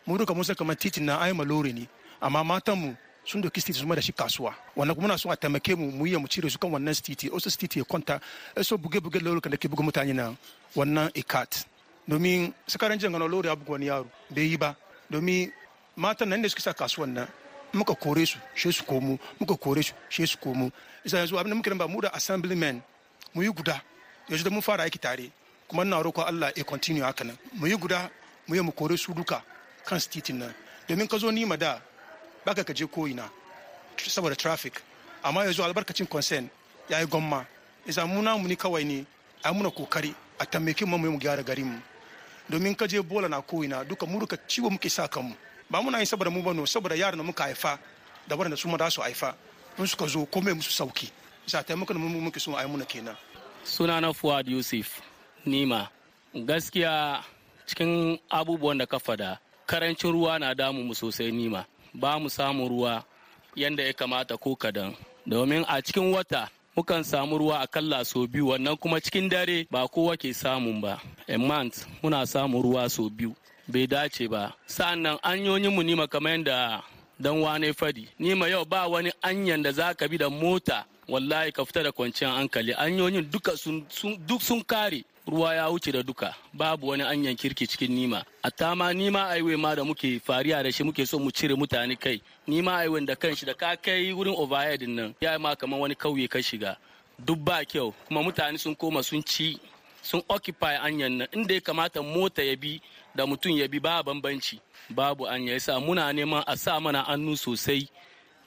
mu 0.07 0.17
duka 0.17 0.33
mun 0.33 0.43
kamar 0.43 0.75
titin 0.75 1.05
nan 1.05 1.19
ai 1.21 1.33
malore 1.33 1.71
ne. 1.73 1.87
Amma 2.21 2.43
matan 2.43 2.77
mu 2.77 2.95
sun 3.25 3.41
doki 3.41 3.61
stiti 3.61 3.77
su 3.79 3.85
da 3.85 4.01
shi 4.01 4.11
kasuwa. 4.13 4.53
Wannan 4.75 4.95
kuma 4.95 5.07
muna 5.07 5.17
son 5.19 5.31
a 5.31 5.35
taimake 5.35 5.75
mu 5.77 5.91
mu 5.91 6.05
yi 6.07 6.17
mu 6.17 6.27
cire 6.27 6.49
su 6.49 6.57
kan 6.57 6.71
wannan 6.71 6.93
stiti 6.95 7.29
wasu 7.29 7.49
stiti 7.49 7.79
ya 7.79 7.85
kwanta 7.85 8.19
so 8.61 8.77
buge-buge 8.77 9.19
lolukan 9.21 9.51
da 9.51 9.57
ke 9.57 9.67
buga 9.69 9.83
mutane 9.83 10.13
na 10.13 10.33
wannan 10.75 11.09
ikat. 11.13 11.70
Domin 12.11 12.51
sakaran 12.67 12.99
jin 12.99 13.11
gano 13.11 13.27
lori 13.27 13.47
abu 13.49 13.71
wani 13.71 13.85
yaro 13.87 14.05
bai 14.29 14.43
yi 14.51 14.57
ba. 14.57 14.75
Domin 15.09 15.49
matan 15.95 16.27
nan 16.29 16.41
da 16.41 16.49
suka 16.49 16.61
sa 16.61 16.73
kasuwan 16.73 17.07
nan 17.15 17.27
muka 17.73 17.95
kore 17.95 18.25
su 18.25 18.37
she 18.53 18.69
su 18.71 18.83
komo 18.83 19.17
muka 19.39 19.55
kore 19.55 19.81
su 19.81 19.93
she 20.09 20.25
su 20.27 20.37
komo. 20.37 20.71
Isa 21.05 21.17
yanzu 21.17 21.37
abin 21.39 21.49
da 21.51 21.55
muke 21.55 21.71
ba 21.79 21.87
mu 21.87 22.01
da 22.01 22.09
assemblyman 22.11 22.81
mu 23.33 23.41
yi 23.43 23.49
guda. 23.49 23.81
Yanzu 24.29 24.43
da 24.43 24.49
mun 24.51 24.61
fara 24.61 24.83
aiki 24.83 24.99
tare 24.99 25.31
kuma 25.69 25.83
ina 25.85 26.03
roƙon 26.03 26.27
Allah 26.27 26.51
ya 26.55 26.63
continue 26.65 27.01
haka 27.01 27.23
nan. 27.23 27.37
Mu 27.53 27.67
yi 27.67 27.77
guda 27.77 28.09
mu 28.47 28.55
yi 28.55 28.61
mu 28.61 28.71
kore 28.73 28.97
su 28.97 29.13
duka 29.13 29.41
kan 29.85 29.99
stitin 29.99 30.37
nan. 30.39 30.53
Domin 30.89 31.07
ka 31.07 31.17
zo 31.17 31.31
ni 31.31 31.45
ma 31.45 31.55
da 31.55 31.79
baka 32.45 32.63
ka 32.65 32.73
je 32.73 32.85
ko'ina 32.87 33.23
saboda 33.97 34.35
traffic. 34.35 34.81
Amma 35.23 35.45
yanzu 35.45 35.63
albarkacin 35.63 36.07
concern 36.09 36.49
ya 36.89 36.99
yi 36.99 37.05
gwamma. 37.07 37.45
Isa 37.87 38.05
mu 38.05 38.19
ni 38.47 38.55
kawai 38.57 38.83
ne 38.83 39.05
a 39.45 39.53
muna 39.53 39.69
ƙoƙari 39.71 40.13
a 40.39 40.45
tambakin 40.45 40.87
mu 40.89 40.97
mu 40.97 41.17
gyara 41.17 41.41
garin 41.43 41.65
mu. 41.71 41.79
Domin 42.51 42.75
ka 42.75 42.85
je 42.87 42.99
bola 43.01 43.27
na 43.29 43.41
ko'ina 43.41 43.83
duka 43.87 44.05
mu 44.05 44.19
duka 44.19 44.35
ciwo 44.47 44.69
muke 44.69 44.89
sa 44.89 45.07
kanmu. 45.07 45.31
Ba 45.71 45.79
muna 45.81 45.97
yin 45.97 46.05
saboda 46.05 46.29
mu 46.29 46.43
bano 46.43 46.65
saboda 46.67 46.95
yaran 46.95 47.17
da 47.17 47.23
muka 47.23 47.43
haifa 47.47 47.79
da 48.27 48.35
waɗanda 48.35 48.57
su 48.57 48.67
ma 48.67 48.77
za 48.77 48.89
su 48.91 49.01
haifa 49.01 49.33
in 49.79 49.87
suka 49.87 50.05
zo 50.07 50.25
komai 50.25 50.53
musu 50.53 50.71
sauƙi. 50.71 51.07
Isa 51.47 51.63
taimakon 51.63 51.97
mu 51.97 52.19
muke 52.21 52.39
so 52.39 52.55
a 52.57 52.63
yi 52.63 52.67
muna 52.67 52.85
kenan. 52.85 53.15
Sunana 53.63 54.13
fuad 54.13 54.47
yusuf 54.47 55.01
nima. 55.45 55.87
Gaskiya 56.35 57.23
cikin 57.65 58.19
abubuwan 58.29 58.77
da 58.77 58.85
ka 58.85 58.99
fada 58.99 59.39
ƙarancin 59.67 60.11
ruwa 60.11 60.39
na 60.39 60.53
damu 60.53 60.83
mu 60.83 60.93
sosai 60.93 61.31
nima. 61.31 61.65
Ba 61.93 62.19
mu 62.19 62.27
samu 62.29 62.67
ruwa 62.67 63.03
yadda 63.55 63.83
ya 63.83 63.93
kamata 63.93 64.37
ko 64.37 64.55
kadan. 64.55 64.95
Domin 65.25 65.63
a 65.69 65.81
cikin 65.81 66.11
wata 66.11 66.49
mukan 66.75 67.03
samu 67.03 67.37
ruwa 67.37 67.59
akalla 67.59 68.05
sau 68.05 68.27
biyu. 68.27 68.47
Wannan 68.47 68.77
kuma 68.77 68.99
cikin 68.99 69.29
dare 69.29 69.67
ba 69.71 69.87
kowa 69.87 70.17
ke 70.17 70.33
samun 70.33 70.81
ba. 70.81 71.01
Month 71.37 71.85
muna 72.03 72.25
samun 72.25 72.61
ruwa 72.63 72.89
sau 72.89 73.09
biyu. 73.09 73.35
Bai 73.67 73.87
dace 73.87 74.27
ba. 74.27 74.53
Sa'annan 74.67 75.17
anyoyin 75.23 75.71
mu 75.71 75.83
nima 75.83 76.07
kamar 76.07 76.31
yadda 76.37 76.83
dan 77.19 77.37
wane 77.41 77.73
faɗi 77.73 78.07
nima 78.19 78.49
yau 78.49 78.65
ba 78.65 78.87
wani 78.87 79.11
anyan 79.21 79.61
da 79.63 79.71
za 79.71 79.93
ka 79.93 80.07
bi 80.07 80.17
da 80.17 80.29
mota 80.29 80.85
wallahi 81.07 81.51
ka 81.51 81.65
fita 81.65 81.83
da 81.83 81.91
kwanciyar 81.91 82.33
hankali. 82.35 82.73
Anyoyin 82.73 83.29
duka 83.31 83.57
sun, 83.57 83.85
duk 84.27 84.41
sun 84.41 84.63
kare. 84.63 85.03
Ruwa 85.27 85.55
ya 85.55 85.69
wuce 85.69 85.91
da 85.91 86.03
duka 86.03 86.35
babu 86.53 86.87
wani 86.87 87.03
anyan 87.03 87.35
kirki 87.35 87.67
cikin 87.67 87.91
nima. 87.91 88.23
A 88.43 88.51
tama 88.51 88.93
nima 88.93 89.29
aiwe 89.29 89.55
ma 89.57 89.75
da 89.75 89.83
muke 89.83 90.19
fariya 90.19 90.63
da 90.63 90.71
shi 90.71 90.83
muke 90.83 91.05
so 91.05 91.19
mu 91.19 91.31
cire 91.31 91.55
mutane 91.55 91.95
kai. 91.99 92.21
Nima 92.47 92.77
aiwe 92.79 93.05
da 93.05 93.15
kanshi 93.15 93.45
da 93.45 93.53
ka 93.53 93.75
kai 93.75 94.11
wurin 94.13 94.35
overhead 94.37 94.81
nan 94.89 95.13
ya 95.21 95.37
ma 95.39 95.55
kamar 95.55 95.79
wani 95.79 95.95
kauye 95.95 96.27
ka 96.27 96.39
shiga. 96.41 96.75
Duk 97.19 97.37
ba 97.39 97.63
kyau 97.65 97.93
kuma 98.07 98.23
mutane 98.23 98.57
sun 98.59 98.75
koma 98.75 99.03
sun 99.03 99.21
ci 99.23 99.59
sun 100.01 100.21
occupy 100.29 100.75
anyan 100.81 101.17
nan. 101.17 101.27
Inda 101.33 101.53
ya 101.53 101.61
kamata 101.61 102.01
mota 102.01 102.43
ya 102.43 102.55
bi 102.55 102.81
da 103.15 103.25
mutum 103.25 103.51
ya 103.57 103.67
bi 103.67 103.79
ba 103.79 104.03
bambanci. 104.03 104.59
Babu 104.89 105.27
anya 105.27 105.53
yasa 105.53 105.79
muna 105.79 106.11
neman 106.13 106.43
a 106.47 106.57
sa 106.57 106.79
mana 106.79 107.03
hannu 107.03 107.37
sosai. 107.37 107.87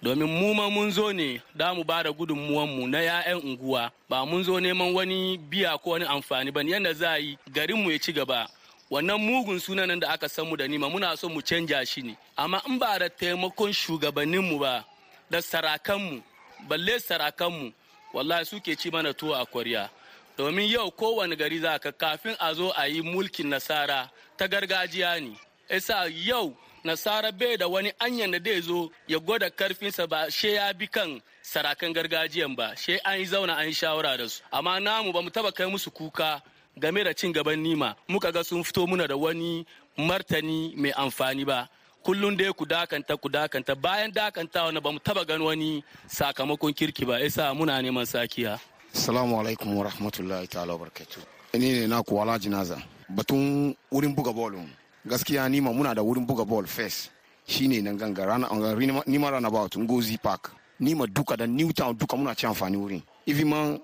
Domin 0.05 0.27
mu 0.29 0.55
ma 0.55 0.69
mun 0.69 0.90
zo 0.93 1.12
ne 1.12 1.40
da 1.57 1.73
mu 1.75 1.83
ba 1.83 2.03
da 2.03 2.12
mu 2.12 2.87
na 2.87 2.99
'ya'yan 3.01 3.40
unguwa. 3.43 3.90
Ba 4.09 4.27
mun 4.27 4.45
zo 4.45 4.61
neman 4.61 4.93
wani 4.93 5.38
biya 5.38 5.79
ko 5.81 5.90
wani 5.93 6.05
amfani 6.05 6.51
ba 6.53 6.61
yadda 6.61 6.93
za 6.93 7.17
yi 7.17 7.38
garinmu 7.51 7.90
ya 7.90 7.99
ci 7.99 8.12
gaba. 8.12 8.47
Wannan 8.90 9.17
mugun 9.19 9.59
sunanan 9.59 9.99
da 10.01 10.09
aka 10.12 10.29
san 10.29 10.47
mu 10.47 10.57
da 10.57 10.67
nima 10.69 10.90
muna 10.90 11.17
so 11.17 11.29
mu 11.31 11.40
canja 11.40 11.83
shi 11.87 12.03
ne. 12.03 12.17
Amma 12.37 12.61
in 12.69 12.79
ba 12.79 12.99
da 12.99 13.09
taimakon 13.09 13.73
shugabanninmu 13.73 14.59
ba 14.61 14.85
da 15.31 15.40
sarakanmu 15.40 16.23
balle 16.69 17.01
sarakanmu 17.01 17.73
wallahi 18.12 18.45
suke 18.45 18.77
ci 18.77 18.90
mana 18.90 19.14
tuwo 19.14 19.33
a 19.35 19.47
kwarya. 19.47 19.88
Domin 20.37 20.69
yau 20.69 20.90
kowane 20.90 21.35
gari 21.37 21.59
za 21.61 21.79
ka 21.79 21.93
kafin 21.93 22.37
a 22.38 22.53
zo 22.55 22.71
a 22.77 22.87
yi 22.88 23.01
mulkin 23.01 23.49
nasara 23.49 24.11
ta 24.37 24.47
gargajiya 24.49 25.19
ne. 25.21 25.33
Yau 26.29 26.55
nasara 26.85 27.33
bai 27.33 27.57
da 27.57 27.66
wani 27.68 27.92
anyan 27.99 28.31
da 28.31 28.38
zai 28.38 28.61
zo 28.61 28.90
ya 29.09 29.18
gwada 29.18 29.51
karfinsa 29.51 30.07
ba 30.07 30.31
she 30.31 30.53
ya 30.53 30.73
bi 30.75 30.87
kan 30.87 31.20
sarakan 31.42 31.92
gargajiyan 31.94 32.55
ba 32.57 32.77
she 32.77 32.99
an 33.05 33.18
yi 33.18 33.25
zauna 33.27 33.57
an 33.57 33.66
yi 33.66 33.73
shawara 33.73 34.16
da 34.18 34.29
su. 34.29 34.42
Amma 34.53 34.81
namu 34.81 35.12
ba 35.12 35.23
mu 35.23 35.31
taba 35.31 35.51
kai 35.53 35.66
musu 35.66 35.90
kuka 35.90 36.42
game 36.79 37.03
da 37.05 37.12
cin 37.14 37.33
gaban 37.33 37.59
nima. 37.62 37.94
Muka 38.09 38.31
ga 38.33 38.42
sun 38.44 38.62
fito 38.62 38.87
muna 38.87 39.09
da 39.09 39.16
wani 39.16 39.64
martani 39.97 40.77
mai 40.77 40.92
amfani 40.92 41.44
ba. 41.47 41.68
Kullum 42.05 42.37
dai 42.37 42.53
ku 42.53 42.66
dakanta 42.66 43.16
ku 43.16 43.29
dakanta. 43.31 43.75
Bayan 43.75 44.12
dakanta 44.12 44.64
wani 44.64 44.81
ba 44.81 44.92
mu 44.92 44.99
taba 44.99 45.25
gan 45.25 45.40
wani 45.40 45.83
sakamakon 46.07 46.75
kirki 46.75 47.07
ba 47.07 47.16
yasa 47.18 47.55
muna 47.55 47.81
neman 47.81 48.05
sakiya. 48.05 48.61
Assalamu 48.94 49.40
alaikum 49.40 49.75
wa 49.75 49.85
rahmatullahi 49.88 50.47
ta'ala 50.49 50.73
wa 50.77 50.79
barakatu. 50.85 51.18
Ni 51.55 51.81
ne 51.81 51.87
na 51.87 52.03
kuwala 52.03 52.38
jinaza. 52.38 52.77
Batun 53.09 53.75
wurin 53.90 54.14
buga 54.14 54.33
bol 54.33 54.53
gaskiya 55.07 55.49
nima 55.49 55.73
muna 55.73 55.95
da 55.95 56.03
wurin 56.03 56.27
buga 56.27 56.45
ball 56.45 56.67
first. 56.67 57.11
Shine 57.47 57.83
nan 57.83 57.97
ganga 57.97 58.25
rana 58.27 58.49
nima 59.07 59.31
rana 59.31 59.51
ba 59.51 59.69
ngozi 59.69 60.19
park. 60.21 60.51
Nima 60.81 61.07
duka 61.07 61.37
da 61.37 61.47
newtown 61.47 61.95
duka 61.97 62.17
muna 62.17 62.35
ci 62.35 62.47
amfani 62.47 62.77
wurin. 62.77 63.03
Ifi 63.27 63.45
ma 63.45 63.77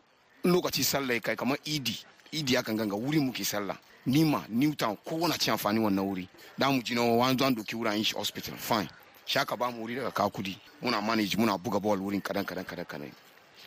lokaci 0.45 0.83
sallah 0.83 1.21
kai 1.21 1.37
kamar 1.37 1.59
idi 1.65 1.99
idi 2.33 2.57
akan 2.57 2.77
ganga 2.77 2.97
wurin 2.97 3.27
muke 3.27 3.45
sallah. 3.45 3.77
Nima 4.07 4.45
newtown 4.49 4.97
ko 5.05 5.27
na 5.29 5.37
ci 5.37 5.51
amfani 5.51 5.79
wannan 5.79 6.05
wuri. 6.05 6.29
Da 6.59 6.71
mu 6.71 6.83
ji 6.83 6.95
nawa 6.95 7.17
wani 7.17 7.45
an 7.45 7.55
doki 7.55 7.77
wurin 7.77 8.03
shi 8.03 8.15
hospital 8.17 8.55
fine. 8.57 8.89
Shaka 9.27 9.57
ba 9.57 9.71
mu 9.71 9.83
wuri 9.85 9.97
daga 9.97 10.11
kakudi 10.11 10.57
muna 10.83 11.01
manage 11.03 11.37
muna 11.37 11.59
buga 11.59 11.79
ball 11.81 11.99
wurin 11.99 12.23
kadan 12.23 12.45
kadan 12.45 12.65
kadan 12.65 12.87
kadan. 12.87 13.13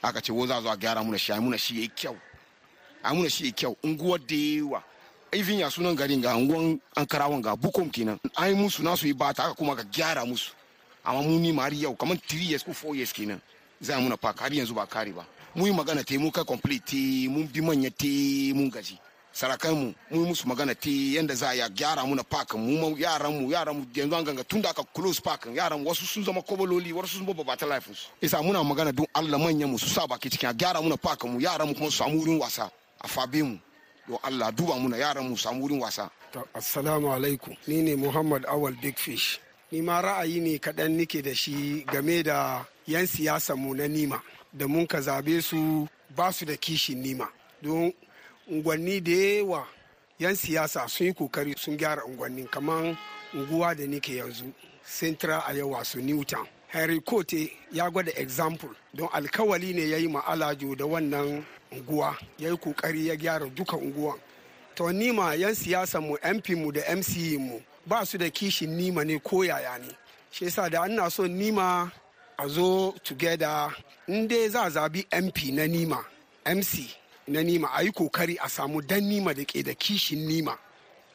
Aka 0.02 0.20
ce 0.22 0.32
wo 0.34 0.46
za 0.48 0.60
zo 0.60 0.70
a 0.70 0.76
gyara 0.76 1.04
muna 1.04 1.18
shi 1.20 1.32
muna 1.34 1.58
shi 1.58 1.76
yayi 1.76 1.90
kyau. 1.96 2.16
A 3.04 3.14
muna 3.14 3.30
shi 3.30 3.44
yayi 3.44 3.54
kyau. 3.54 3.78
Unguwar 3.84 4.20
da 4.20 4.36
yawa. 4.36 4.84
Even 5.36 5.60
ya 5.60 5.70
sunan 5.70 5.96
garin 5.96 6.22
ga 6.22 6.36
unguwan 6.36 6.80
an 6.96 7.06
karawan 7.06 7.42
ga 7.42 7.56
bukom 7.56 7.90
kenan. 7.92 8.20
An 8.38 8.50
yi 8.50 8.56
musu 8.56 8.84
nasu 8.84 9.08
yi 9.08 9.14
ba 9.14 9.34
ta 9.34 9.54
kuma 9.54 9.76
ka 9.76 9.84
gyara 9.84 10.26
musu. 10.26 10.52
Amma 11.06 11.22
mu 11.22 11.40
ni 11.40 11.52
har 11.56 11.74
yau 11.74 11.96
kamar 11.96 12.18
3 12.18 12.38
years 12.50 12.64
ko 12.64 12.72
4 12.72 12.96
years 12.96 13.12
kenan 13.14 13.42
za 13.82 14.00
muna 14.00 14.18
park. 14.18 14.40
Har 14.40 14.52
yanzu 14.54 14.74
ba 14.74 14.86
kare 14.86 15.12
ba. 15.12 15.26
Mu 15.56 15.66
yi 15.68 15.72
magana 15.74 16.04
te 16.04 16.18
mu 16.18 16.32
kai 16.32 16.44
complete 16.46 16.86
te 16.86 17.28
mun 17.30 17.48
bi 17.48 17.62
manya 17.62 17.90
te 17.92 18.54
mun 18.54 18.70
gaji. 18.70 18.98
Sarakan 19.34 19.74
mu 19.76 19.94
mu 20.12 20.22
yi 20.24 20.28
musu 20.30 20.48
magana 20.48 20.76
te 20.76 20.90
yanda 20.90 21.36
za 21.36 21.54
ya 21.54 21.68
gyara 21.70 22.04
muna 22.06 22.24
park. 22.24 22.56
Mu 22.56 22.96
yaran 22.98 23.34
mu 23.34 23.50
yaran 23.52 23.76
mu 23.78 23.86
yanzu 23.94 24.16
an 24.16 24.24
ganga 24.24 24.44
tunda 24.44 24.70
aka 24.70 24.84
close 24.94 25.20
park. 25.20 25.46
Yaran 25.54 25.80
mu 25.82 25.90
wasu 25.90 26.06
sun 26.06 26.24
zama 26.24 26.42
kobololi 26.42 26.94
wasu 26.94 27.18
sun 27.18 27.26
baba 27.26 27.56
ta 27.58 27.66
life 27.66 27.90
su. 27.94 28.08
Isa 28.22 28.42
muna 28.42 28.64
magana 28.64 28.92
don 28.92 29.06
Allah 29.14 29.38
manyan 29.38 29.70
mu 29.70 29.78
su 29.78 29.88
sa 29.90 30.08
baki 30.08 30.30
cikin 30.30 30.50
a 30.50 30.54
gyara 30.54 30.82
muna 30.82 30.98
park 30.98 31.26
mu 31.26 31.40
yaran 31.40 31.68
mu 31.68 31.74
kuma 31.74 31.90
su 31.90 31.98
samu 32.04 32.20
wurin 32.20 32.40
wasa 32.40 32.70
a 33.02 33.08
fabe 33.08 33.44
mu. 33.44 33.58
Don 34.08 34.18
Allah 34.24 34.52
duba 34.52 34.76
muna 34.80 34.98
yaran 34.98 35.30
mu 35.30 35.38
samu 35.38 35.64
wurin 35.64 35.80
wasa. 35.82 36.10
Assalamu 36.54 37.08
alaikum. 37.14 37.56
Ni 37.68 37.82
ne 37.82 37.96
Muhammad 37.96 38.46
Awal 38.46 38.74
Big 38.82 38.98
Fish. 38.98 39.40
Ni 39.72 39.82
ma 39.82 40.02
ra'ayi 40.02 40.42
ne 40.42 40.58
kaɗan 40.60 40.92
nike 40.98 41.22
da 41.22 41.34
shi 41.34 41.86
game 41.92 42.24
da 42.24 42.66
'yan 42.88 43.06
siyasa 43.08 43.56
mu 43.56 43.74
na 43.76 43.88
nima 43.88 44.22
da 44.54 44.68
mun 44.68 44.86
ka 44.88 44.98
zaɓe 45.00 45.42
su 45.42 45.88
ba 46.16 46.32
su 46.32 46.46
da 46.46 46.54
kishin 46.58 47.02
nima. 47.02 47.30
Don 47.62 47.94
unguwanni 48.50 49.00
da 49.02 49.12
yawa 49.12 49.68
'yan 50.20 50.36
siyasa 50.36 50.88
sun 50.90 51.08
yi 51.08 51.14
ƙoƙari 51.14 51.58
sun 51.58 51.78
gyara 51.78 52.04
unguwanni 52.06 52.48
kamar 52.52 52.98
unguwa 53.34 53.76
da 53.76 53.86
nike 53.88 54.16
yanzu 54.18 54.52
central 54.86 55.42
a 55.48 55.54
yawa 55.54 55.84
su 55.86 56.00
newtown. 56.02 56.48
Henry 56.68 57.00
kote 57.02 57.52
ya 57.72 57.90
gwada 57.90 58.12
example 58.20 58.70
don 58.94 59.08
alkawali 59.14 59.74
ne 59.74 59.90
ya 59.90 59.98
yi 59.98 60.08
ma'alajo 60.08 60.76
da 60.76 60.86
wannan 60.86 61.46
unguwa 61.74 62.18
ya 62.38 62.50
yi 62.50 62.56
ƙoƙari 62.58 63.06
ya 63.08 63.16
gyara 63.16 63.50
duka 63.50 63.78
unguwan. 63.78 64.20
To 64.76 64.84
nima 64.92 65.36
'yan 65.36 65.56
siyasa 65.56 66.02
mu 66.02 66.18
mp 66.24 66.50
mu 66.56 66.72
da 66.72 66.82
mc 66.96 67.38
mu 67.40 67.62
ba 67.86 68.06
su 68.06 68.18
da 68.18 68.30
kishin 68.30 68.76
nima 68.78 69.04
ne 69.06 69.20
ko 69.20 69.44
yaya 69.44 69.78
ne. 69.80 69.90
Shi 70.32 70.46
yasa 70.46 70.70
da 70.70 70.84
ana 70.84 71.10
so 71.10 71.24
nima 71.28 71.92
a 72.40 72.48
zo 72.48 72.92
together 73.04 73.70
in 74.08 74.28
dai 74.28 74.48
za 74.50 74.70
zabi 74.70 75.06
mp 75.12 75.52
na 75.54 75.68
nima 75.68 76.04
mc 76.46 76.90
na 77.28 77.42
nima 77.44 77.70
a 77.74 77.84
yi 77.84 77.92
ƙoƙari 77.92 78.38
a 78.44 78.50
samu 78.50 78.82
dan 78.82 79.04
nima 79.04 79.34
da 79.34 79.44
ke 79.46 79.64
da 79.64 79.74
kishin 79.74 80.28
nima 80.28 80.58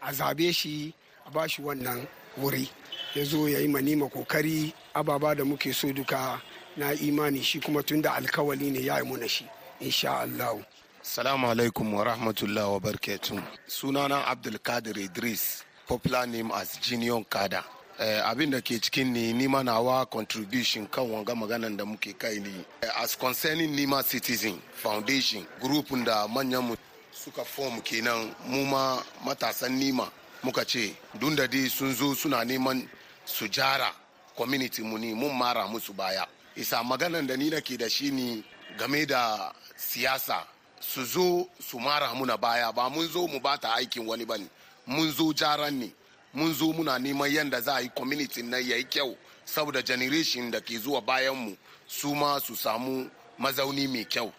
a 0.00 0.12
zaɓe 0.12 0.52
shi 0.54 0.94
a 1.26 1.30
ba 1.30 1.48
shi 1.48 1.62
wannan 1.62 2.06
wuri. 2.38 2.68
Ya 3.14 3.24
zo 3.24 3.46
ya 3.48 3.58
yi 3.58 3.66
nima 3.68 4.08
ƙoƙari 4.08 4.72
ababa 4.94 5.34
da 5.34 5.44
muke 5.44 5.72
so 5.74 5.88
duka 5.92 6.40
na 6.76 6.92
imani 6.92 7.42
shi 7.42 7.60
kuma 7.60 7.82
tun 7.82 8.00
da 8.02 8.12
alkawali 8.14 8.70
ne 8.70 8.80
ya 8.80 8.98
yi 8.98 9.04
muna 9.04 9.28
shi. 9.28 9.44
Insha 9.80 10.20
Allah. 10.20 10.56
Salamu 11.02 11.46
alaikum 11.50 11.94
wa 11.94 12.04
rahmatullahi 12.04 12.72
wa 12.72 12.80
barkatu. 12.80 13.40
Sunana 13.66 14.24
Abdulkadir 14.26 14.96
Idris, 14.98 15.64
popular 15.86 16.26
name 16.26 16.50
as 16.52 16.76
Jinion 16.78 17.24
Kada. 17.28 17.64
Eh, 18.00 18.20
abin 18.24 18.50
da 18.50 18.60
ke 18.60 18.78
cikin 18.80 19.12
ni 19.12 19.32
nima 19.32 19.62
nawa 19.64 20.06
contribution 20.08 20.86
kan 20.86 21.04
wanga 21.10 21.34
maganan 21.34 21.76
da 21.76 21.84
muke 21.84 22.16
kai 22.16 22.38
ni 22.38 22.64
eh, 22.82 22.88
as 23.02 23.16
concerning 23.16 23.74
nima 23.74 24.04
citizen 24.04 24.56
foundation 24.72 25.44
grupun 25.60 26.04
da 26.04 26.28
manyan 26.28 26.62
mu 26.62 26.76
suka 27.10 27.42
form 27.44 27.80
kenan 27.80 28.30
mu 28.46 28.64
ma 28.66 29.02
matasan 29.24 29.72
nima 29.80 30.08
muka 30.44 30.64
ce 30.64 30.94
dun 31.18 31.34
da 31.34 31.48
dai 31.48 31.66
sun 31.68 31.92
zo 31.92 32.14
suna 32.14 32.44
neman 32.44 32.86
su 33.24 33.48
jara 33.48 33.90
community 34.36 34.82
mu 34.82 34.96
ni 34.96 35.12
mun 35.12 35.34
mara 35.36 35.66
musu 35.66 35.92
baya 35.92 36.24
isa 36.54 36.80
maganan 36.84 37.26
da 37.26 37.34
ni 37.36 37.50
nake 37.50 37.76
da 37.76 37.88
shi 37.88 38.10
ni 38.12 38.44
game 38.78 39.06
da 39.06 39.50
siyasa 39.78 40.44
su 40.80 41.04
zo 41.04 41.46
su 41.60 41.78
mara 41.80 42.12
muna 42.14 42.36
baya 42.36 42.72
ba 42.72 42.88
mun 42.90 43.08
zo 43.08 43.26
mu 43.28 43.40
bata 43.40 43.72
aikin 43.74 44.06
wani 44.06 44.24
ba 44.24 44.36
ne 44.38 44.46
mun 44.86 45.10
zo 45.12 45.32
jaran 45.32 45.74
ne. 45.78 45.92
Mun 46.34 46.52
zo 46.54 46.72
muna 46.72 46.98
neman 46.98 47.30
yadda 47.30 47.60
za 47.60 47.74
a 47.76 47.80
yi 47.80 47.88
community 47.88 48.42
na 48.42 48.56
yayi 48.58 48.84
kyau 48.84 49.16
saboda 49.44 49.82
generation 49.82 50.50
da 50.50 50.60
ke 50.60 50.78
zuwa 50.78 51.00
bayanmu 51.00 51.56
su 51.86 52.14
ma 52.14 52.38
su 52.40 52.54
samu 52.56 53.10
mazauni 53.38 53.86
mai 53.88 54.04
kyau. 54.04 54.32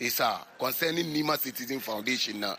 Isa 0.00 0.46
concerning 0.58 1.12
nima 1.12 1.36
citizen 1.38 1.80
foundation 1.80 2.40
na 2.40 2.56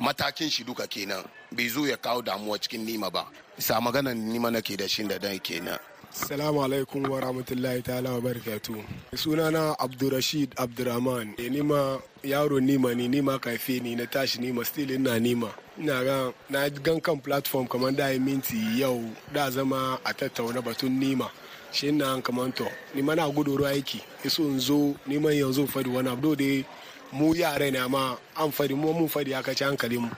matakin 0.00 0.50
shi 0.50 0.64
duka 0.64 0.86
kenan. 0.86 1.24
Bai 1.52 1.68
zo 1.68 1.86
ya 1.86 1.96
kawo 1.96 2.22
damuwa 2.22 2.58
cikin 2.58 2.84
nima 2.84 3.10
ba. 3.10 3.26
Isa 3.58 3.80
maganan 3.80 4.16
nima 4.16 4.50
nake 4.50 4.76
da 4.76 4.88
shi 4.88 5.04
da 5.04 5.18
dan 5.18 5.38
kenan 5.38 5.78
Salamu 6.14 6.62
alaikum 6.64 7.10
wa 7.10 7.20
rahmatullahi 7.20 7.82
ta'ala 7.82 8.12
wa 8.12 8.20
barakatu. 8.20 8.84
Sunana 9.16 9.74
Abdurrashid 9.78 10.54
Abdurrahman. 10.56 11.34
E, 11.38 11.48
nima 11.50 12.00
yaro 12.22 12.60
nima 12.60 12.94
ne 12.94 13.08
nima 13.08 13.38
kaife 13.38 13.80
ni 13.82 13.96
na 13.96 14.06
tashi 14.06 14.38
nima 14.38 14.64
still 14.64 14.90
ina 14.90 15.18
nima. 15.18 15.50
Ina 15.78 16.04
ga 16.04 16.32
na 16.50 16.68
gan 16.70 17.00
kan 17.00 17.18
platform 17.20 17.66
kamar 17.66 17.90
da 17.92 18.08
yi 18.10 18.18
minti 18.20 18.56
yau 18.80 19.02
da 19.32 19.50
zama 19.50 19.98
a 20.04 20.14
tattauna 20.14 20.62
batun 20.62 20.98
nima. 21.00 21.28
Shi 21.72 21.90
na 21.90 22.20
kamar 22.20 22.52
to 22.54 22.66
nima 22.94 23.16
na 23.16 23.28
gudu 23.28 23.58
aiki. 23.66 24.00
Iso 24.24 24.44
in 24.46 24.60
zo 24.60 24.94
niman 25.08 25.34
yanzu 25.34 25.66
faɗi 25.66 25.92
wani 25.92 26.08
abu 26.10 26.36
da 26.36 26.64
mu 27.12 27.34
yare 27.34 27.72
ne 27.72 27.78
amma 27.80 28.16
an 28.36 28.52
faɗi 28.52 28.76
mu 28.76 28.92
mun 28.92 29.08
faɗi 29.08 29.34
aka 29.36 29.52
ci 29.52 29.64
hankalin 29.64 30.02
mu. 30.02 30.10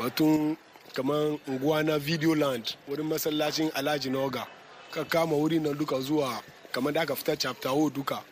Batun 0.00 0.56
kamar 0.94 1.38
unguwa 1.46 1.84
na 1.84 1.96
video 1.98 2.34
land 2.34 2.74
wurin 2.88 3.06
masallacin 3.06 3.70
Alhaji 3.72 4.10
Noga. 4.10 4.44
Ka 4.90 5.04
kama 5.04 5.36
wurin 5.36 5.62
nan 5.62 5.78
duka 5.78 6.00
zuwa 6.00 6.42
kamar 6.72 6.92
da 6.92 7.02
aka 7.02 7.14
fita 7.16 7.36
chapter 7.36 7.70
o 7.72 7.90
duka 7.90 8.22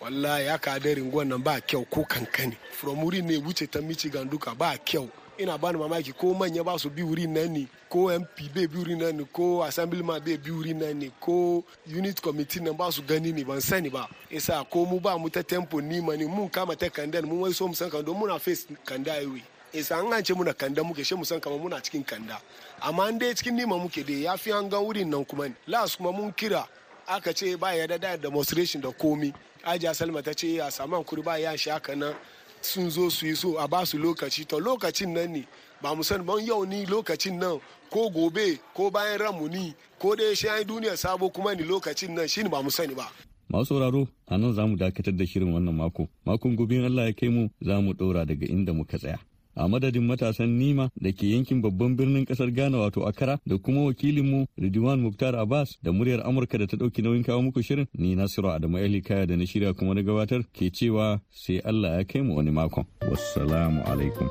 wallahi 0.00 0.46
ya 0.46 0.58
ka 0.58 0.78
da 0.78 0.94
ringon 0.94 1.28
nan 1.28 1.42
ba 1.42 1.60
kyau 1.60 1.84
ko 1.90 2.04
kankani. 2.04 2.56
From 2.72 2.98
wurin 3.02 3.24
ne 3.26 3.36
wuce 3.38 3.66
ta 3.70 3.80
michigan 3.80 4.28
duka 4.28 4.54
ba 4.54 4.76
kyau. 4.78 5.10
Ina 5.38 5.58
bani 5.58 5.78
mamaki 5.78 6.12
ko 6.12 6.34
manya 6.34 6.64
ba 6.64 6.78
su 6.78 6.90
bi 6.90 7.02
wurin 7.02 7.32
nan 7.34 7.52
ne 7.52 7.68
ko 7.88 8.08
mp 8.10 8.54
bai 8.54 8.66
bi 8.66 8.78
wurin 8.78 8.98
nan 8.98 9.16
ne 9.16 9.24
ko 9.32 9.62
assemblyman 9.62 10.20
bai 10.20 10.36
bi 10.36 10.50
wurin 10.50 10.78
nan 10.78 10.98
ne 10.98 11.10
ko 11.20 11.62
unit 11.86 12.20
committee 12.20 12.60
nan 12.60 12.76
ba 12.76 12.90
su 12.92 13.02
gani 13.02 13.32
ne 13.32 13.44
ban 13.44 13.60
sani 13.60 13.90
ba. 13.90 14.08
Isa 14.30 14.64
ko 14.70 14.84
mu 14.84 15.00
ba 15.00 15.18
mu 15.18 15.28
ta 15.30 15.42
tempo 15.42 15.80
ni 15.80 16.00
mani 16.00 16.26
mun 16.26 16.48
kama 16.48 16.76
ta 16.76 16.88
kandan 16.88 17.26
mun 17.26 17.40
wai 17.40 17.52
so 17.52 17.66
mu 17.68 17.74
san 17.74 17.90
kando 17.90 18.14
muna 18.14 18.38
face 18.40 18.66
kanda 18.84 19.12
aiwe 19.14 19.42
isa 19.72 19.96
an 19.98 20.10
gance 20.10 20.32
muna 20.34 20.54
kanda 20.54 20.82
muke 20.82 21.04
she 21.04 21.14
mu 21.14 21.24
san 21.24 21.40
kamar 21.40 21.58
muna 21.58 21.80
cikin 21.82 22.04
kanda. 22.06 22.40
Amma 22.82 23.04
an 23.04 23.18
dai 23.18 23.34
cikin 23.34 23.54
nima 23.56 23.78
muke 23.78 24.04
dai 24.06 24.22
ya 24.24 24.36
fi 24.36 24.50
an 24.52 24.70
wurin 24.70 25.08
nan 25.08 25.24
kuma 25.24 25.48
las 25.66 25.96
kuma 25.96 26.12
mun 26.12 26.32
kira 26.32 26.66
aka 27.06 27.32
ce 27.32 27.56
ba 27.56 27.74
ya 27.74 27.86
da 27.86 28.16
demonstration 28.16 28.80
da 28.80 28.90
komi. 28.92 29.32
Ajiya 29.64 29.94
salma 29.94 30.22
ta 30.22 30.32
ce 30.32 30.58
a 30.60 30.70
samu 30.70 30.96
hankuri 30.96 31.22
ba 31.24 31.38
ya 31.38 31.56
shi 31.56 31.70
haka 31.70 31.94
nan. 31.96 32.14
Sun 32.60 32.90
zo 32.90 33.08
su 33.10 33.26
yi 33.26 33.34
so 33.34 33.56
a 33.58 33.68
ba 33.68 33.84
su 33.86 33.98
lokaci. 33.98 34.46
To 34.48 34.58
lokacin 34.58 35.12
nan 35.12 35.32
ne 35.32 35.46
ba 35.82 35.94
mu 35.94 36.02
san 36.02 36.22
ban 36.24 36.38
yau 36.44 36.64
ni 36.66 36.86
lokacin 36.86 37.38
nan 37.38 37.60
ko 37.90 38.10
gobe 38.10 38.58
ko 38.74 38.90
bayan 38.90 39.18
ranmu 39.18 39.48
ni 39.48 39.74
ko 39.98 40.14
dai 40.16 40.34
shi 40.34 40.48
an 40.48 40.64
duniya 40.64 40.96
sabo 40.96 41.30
kuma 41.30 41.54
ni 41.54 41.62
lokacin 41.64 42.14
nan 42.14 42.26
shi 42.28 42.42
ba 42.48 42.62
mu 42.62 42.70
sani 42.70 42.94
ba. 42.94 43.06
Masu 43.48 43.64
sauraro, 43.74 44.06
a 44.28 44.36
nan 44.38 44.52
za 44.52 44.66
mu 44.66 44.76
dakatar 44.76 45.16
da 45.16 45.24
shirin 45.24 45.52
wannan 45.54 45.74
mako. 45.74 46.08
Makon 46.26 46.54
gobe 46.56 46.84
Allah 46.84 47.06
ya 47.06 47.12
kai 47.12 47.28
mu 47.28 47.48
za 47.64 47.80
mu 47.80 47.92
ɗora 47.94 48.26
daga 48.26 48.46
inda 48.46 48.72
muka 48.74 48.98
tsaya. 48.98 49.18
A 49.58 49.68
madadin 49.68 50.06
matasan 50.06 50.48
nima 50.58 50.90
da 50.96 51.10
ke 51.12 51.22
yankin 51.34 51.60
babban 51.62 51.96
birnin 51.96 52.24
ƙasar 52.24 52.50
ghana 52.54 52.78
wato 52.78 53.06
akara 53.06 53.38
da 53.46 53.58
kuma 53.58 53.84
wakilinmu 53.84 54.46
ridwan 54.58 55.00
muktar 55.00 55.34
abbas 55.36 55.76
da 55.82 55.90
muryar 55.92 56.20
amurka 56.26 56.58
da 56.58 56.66
ta 56.66 56.76
ɗauki 56.76 57.02
nauyin 57.02 57.24
kawo 57.24 57.42
muku 57.42 57.62
shirin 57.62 57.86
ni 57.94 58.14
nasiru 58.14 58.48
adamu 58.50 58.76
ali 58.78 59.02
kaya 59.02 59.26
da 59.26 59.36
na 59.36 59.44
shirya 59.46 59.74
kuma 59.74 59.94
na 59.94 60.02
gabatar 60.02 60.42
ke 60.54 60.70
cewa 60.70 61.20
sai 61.30 61.58
allah 61.64 61.98
ya 61.98 62.04
kai 62.04 62.22
mu 62.22 62.36
wani 62.36 62.50
makon 62.50 62.84
wassalamu 63.10 63.82
alaikum 63.84 64.30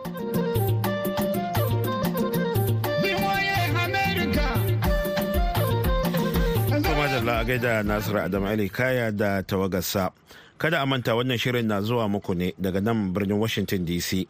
Madalla 7.07 7.39
a 7.39 7.45
gaida 7.45 7.83
Nasiru 7.83 8.19
Adamu 8.19 8.47
Ali 8.47 8.69
Kaya 8.69 9.11
da 9.11 9.41
tawagarsa. 9.43 10.11
Kada 10.57 10.81
a 10.81 10.85
manta 10.85 11.15
wannan 11.15 11.37
shirin 11.37 11.65
na 11.65 11.81
zuwa 11.81 12.09
muku 12.09 12.35
ne 12.35 12.53
daga 12.59 12.81
nan 12.81 13.13
birnin 13.13 13.39
Washington 13.39 13.85
DC. 13.85 14.27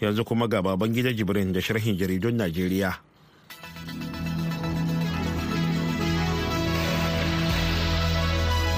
Yanzu 0.00 0.24
kuma 0.24 0.46
ga 0.46 0.62
baban 0.62 0.92
gida 0.94 1.10
Jibrin 1.12 1.52
da 1.52 1.60
sharhin 1.60 1.98
jaridun 1.98 2.38
Najeriya. 2.38 3.07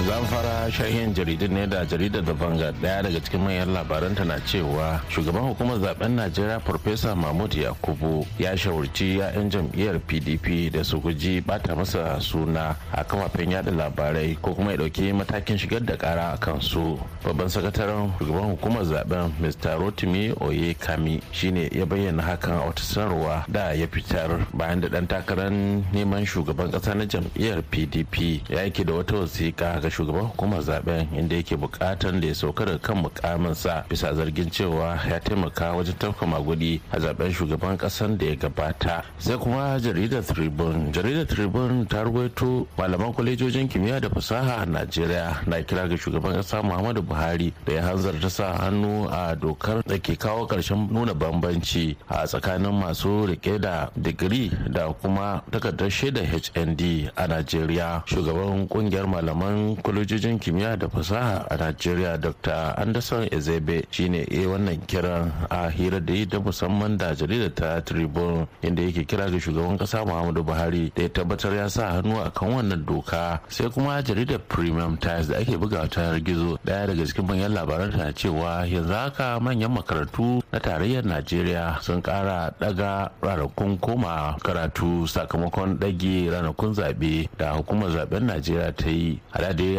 Zan 0.07 0.25
fara 0.25 0.71
shahin 0.71 1.13
jaridun 1.13 1.51
ne 1.53 1.67
da 1.67 1.85
jaridar 1.85 2.23
da 2.25 2.33
banga 2.33 2.71
ɗaya 2.81 3.03
daga 3.03 3.19
cikin 3.21 3.41
manyan 3.41 3.69
labaranta 3.73 4.23
na 4.25 4.39
cewa 4.45 5.01
shugaban 5.09 5.43
hukumar 5.43 5.77
zaɓen 5.77 6.15
najeriya 6.15 6.59
farfesa 6.59 7.15
mahmud 7.15 7.53
yakubu 7.53 8.25
ya 8.39 8.57
shawarci 8.57 9.17
'ya'yan 9.21 9.49
jam'iyyar 9.51 9.99
pdp 9.99 10.71
da 10.73 10.83
su 10.83 10.99
guji 10.99 11.41
bata 11.41 11.75
masa 11.75 12.19
suna 12.19 12.75
a 12.91 13.03
kafafen 13.03 13.51
yada 13.51 13.71
labarai 13.71 14.37
ko 14.41 14.55
kuma 14.55 14.71
ya 14.71 14.77
ɗauki 14.77 15.13
matakin 15.13 15.57
shigar 15.57 15.81
da 15.85 15.95
kara 15.97 16.33
a 16.33 16.37
kansu. 16.37 16.97
Babban 17.23 17.49
sakataren 17.49 18.09
shugaban 18.19 18.49
hukumar 18.57 18.83
zaɓen 18.83 19.29
mr 19.39 19.77
rotimi 19.79 20.33
oye 20.41 20.73
kami 20.73 21.21
shine 21.31 21.69
ya 21.71 21.85
bayyana 21.85 22.23
hakan 22.23 22.57
a 22.57 22.65
wata 22.65 22.81
sanarwa 22.83 23.45
da 23.47 23.71
ya 23.77 23.85
fitar 23.87 24.47
bayan 24.53 24.81
da 24.81 24.87
dan 24.89 25.05
takarar 25.07 25.51
neman 25.93 26.25
shugaban 26.25 26.71
kasa 26.71 26.95
na 26.95 27.05
jam'iyyar 27.05 27.61
pdp 27.61 28.49
ya 28.49 28.63
yake 28.65 28.83
da 28.83 28.93
wata 28.93 29.15
wasiƙa 29.15 29.81
ga 29.81 29.90
shugaban 29.91 30.25
hukumar 30.31 30.61
zaɓen 30.61 31.07
inda 31.17 31.35
yake 31.35 31.55
bukatan 31.57 32.19
da 32.21 32.27
ya 32.27 32.35
sauka 32.35 32.65
daga 32.65 32.79
kan 32.79 32.97
mukaminsa 32.97 33.85
bisa 33.89 34.13
zargin 34.13 34.49
cewa 34.49 34.97
ya 35.09 35.19
taimaka 35.19 35.71
wajen 35.73 35.95
tafka 35.99 36.25
magudi 36.25 36.81
a 36.91 36.99
zaɓen 36.99 37.31
shugaban 37.33 37.77
kasan 37.77 38.17
da 38.17 38.25
ya 38.25 38.35
gabata. 38.35 39.03
Sai 39.19 39.37
kuma 39.37 39.79
jaridar 39.79 40.23
tribune. 40.23 40.91
Jaridar 40.91 41.25
tribune 41.27 41.85
ta 41.85 42.03
ruwaito 42.03 42.67
malaman 42.77 43.13
kwalejojin 43.13 43.67
kimiyya 43.67 43.99
da 43.99 44.09
fasaha 44.09 44.61
a 44.61 44.65
najeriya 44.65 45.41
na 45.47 45.61
kira 45.63 45.87
ga 45.87 45.97
shugaban 45.97 46.33
kasa 46.35 46.63
muhammadu 46.63 47.01
buhari 47.01 47.53
da 47.65 47.73
ya 47.73 47.81
hanzarta 47.83 48.29
sa 48.29 48.53
hannu 48.57 49.07
a 49.11 49.35
dokar 49.35 49.83
da 49.87 49.97
ke 49.99 50.15
kawo 50.15 50.45
ƙarshen 50.47 50.87
nuna 50.91 51.13
bambanci 51.13 51.95
a 52.09 52.25
tsakanin 52.27 52.71
masu 52.79 53.25
riƙe 53.27 53.59
da 53.59 53.89
digiri 53.95 54.51
da 54.69 54.93
kuma 54.93 55.41
takardar 55.51 55.89
shaidar 55.89 56.25
hnd 56.25 57.11
a 57.15 57.27
najeriya. 57.27 58.03
Shugaban 58.05 58.67
ƙungiyar 58.67 59.07
malaman 59.07 59.75
kwalejojin 59.81 60.39
kimiyya 60.39 60.77
da 60.77 60.89
fasaha 60.89 61.45
a 61.49 61.57
najeriya 61.57 62.17
dr 62.17 62.73
anderson 62.77 63.27
ezebe 63.31 63.83
shine 63.91 64.25
a 64.31 64.45
wannan 64.47 64.77
kiran 64.87 65.31
a 65.49 65.69
hira 65.69 65.99
da 65.99 66.13
yi 66.13 66.25
da 66.25 66.39
musamman 66.39 66.97
da 66.97 67.15
jaridar 67.15 67.53
ta 67.55 67.81
tribune 67.81 68.47
inda 68.61 68.81
yake 68.83 69.03
kira 69.05 69.29
ga 69.29 69.39
shugaban 69.39 69.77
kasa 69.77 70.05
muhammadu 70.05 70.43
buhari 70.43 70.91
da 70.95 71.03
ya 71.03 71.09
tabbatar 71.09 71.53
ya 71.55 71.69
sa 71.69 71.91
hannu 71.91 72.19
a 72.21 72.29
kan 72.31 72.49
wannan 72.49 72.85
doka. 72.85 73.39
Sai 73.49 73.69
kuma 73.69 74.01
jaridar 74.03 74.39
premium 74.47 74.97
times 74.97 75.27
da 75.27 75.37
ake 75.37 75.57
buga 75.57 75.87
ta 75.89 76.19
gizo 76.19 76.57
ɗaya 76.65 76.87
daga 76.87 77.05
cikin 77.05 77.25
manyan 77.27 77.53
labaran 77.53 77.91
ta 77.91 78.11
cewa 78.13 78.65
yanzu 78.67 78.93
haka 78.93 79.39
manyan 79.39 79.71
makarantu 79.71 80.41
na 80.51 80.59
tarayyar 80.59 81.03
najeriya 81.05 81.81
sun 81.81 82.01
kara 82.01 82.53
daga 82.59 83.11
ranakun 83.21 83.77
koma 83.79 84.35
karatu 84.43 85.07
sakamakon 85.07 85.79
dage 85.79 86.29
ranakun 86.29 86.73
zaɓe 86.73 87.29
da 87.37 87.53
hukumar 87.57 87.89
zaɓen 87.89 88.23
najeriya 88.27 88.71
ta 88.75 88.89
yi. 88.89 89.19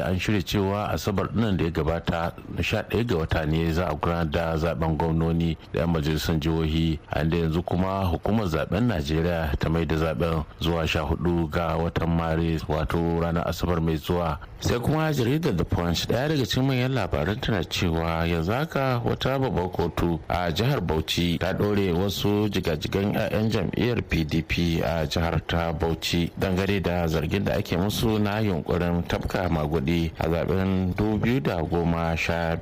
An 0.01 0.19
shirya 0.19 0.43
cewa 0.43 0.89
asabar 0.93 1.29
nan 1.35 1.57
da 1.57 1.65
ya 1.65 1.71
gabata 1.71 2.33
na 2.55 2.63
sha 2.63 2.83
ɗaya 2.83 3.05
ga 3.07 3.17
wata 3.17 3.47
ne 3.47 3.73
za 3.73 3.87
a 3.89 3.95
gudanar 3.95 4.31
da 4.31 4.57
zaɓen 4.57 4.97
gwamnoni 4.97 5.57
da 5.73 5.81
'yan 5.81 5.91
majalisar 5.91 6.39
jihohi. 6.39 6.99
A 7.11 7.25
da 7.25 7.37
yanzu 7.37 7.63
kuma 7.63 8.05
hukumar 8.05 8.47
zaɓen 8.47 8.87
najeriya 8.89 9.53
ta 9.59 9.69
mai 9.69 9.85
da 9.87 9.97
zaɓen 9.97 10.45
zuwa 10.61 10.87
sha 10.87 11.01
huɗu 11.01 11.51
ga 11.51 11.77
watan 11.77 12.11
maris 12.17 12.63
wato 12.69 13.21
ranar 13.21 13.49
asabar 13.49 13.81
mai 13.81 13.97
zuwa. 13.97 14.39
Sai 14.61 14.79
kuma 14.79 15.13
jaridar 15.13 15.57
the 15.57 15.65
punch 15.65 16.07
ɗaya 16.07 16.29
daga 16.29 16.45
cikin 16.47 16.67
manyan 16.67 16.93
labaran 16.95 17.41
tana 17.41 17.65
cewa 17.65 18.27
yanzu 18.27 18.53
haka 18.53 19.01
wata 19.05 19.39
babbar 19.39 19.69
kotu 19.71 20.21
a 20.29 20.53
jihar 20.53 20.81
bauchi 20.81 21.39
ta 21.39 21.53
ɗore 21.53 21.93
wasu 21.93 22.49
jigajigan 22.49 23.13
'ya'yan 23.15 23.51
jam'iyyar 23.51 24.03
pdp 24.03 24.83
a 24.85 25.07
jihar 25.07 25.41
ta 25.47 25.73
bauchi 25.73 26.31
dangane 26.39 26.81
da 26.81 27.07
zargin 27.09 27.45
da 27.45 27.55
ake 27.55 27.77
musu 27.77 28.19
na 28.19 28.39
yunkurin 28.41 29.03
tafka 29.09 29.49
magudi 29.83 30.13
a 30.19 30.29
zaɓen 30.29 30.95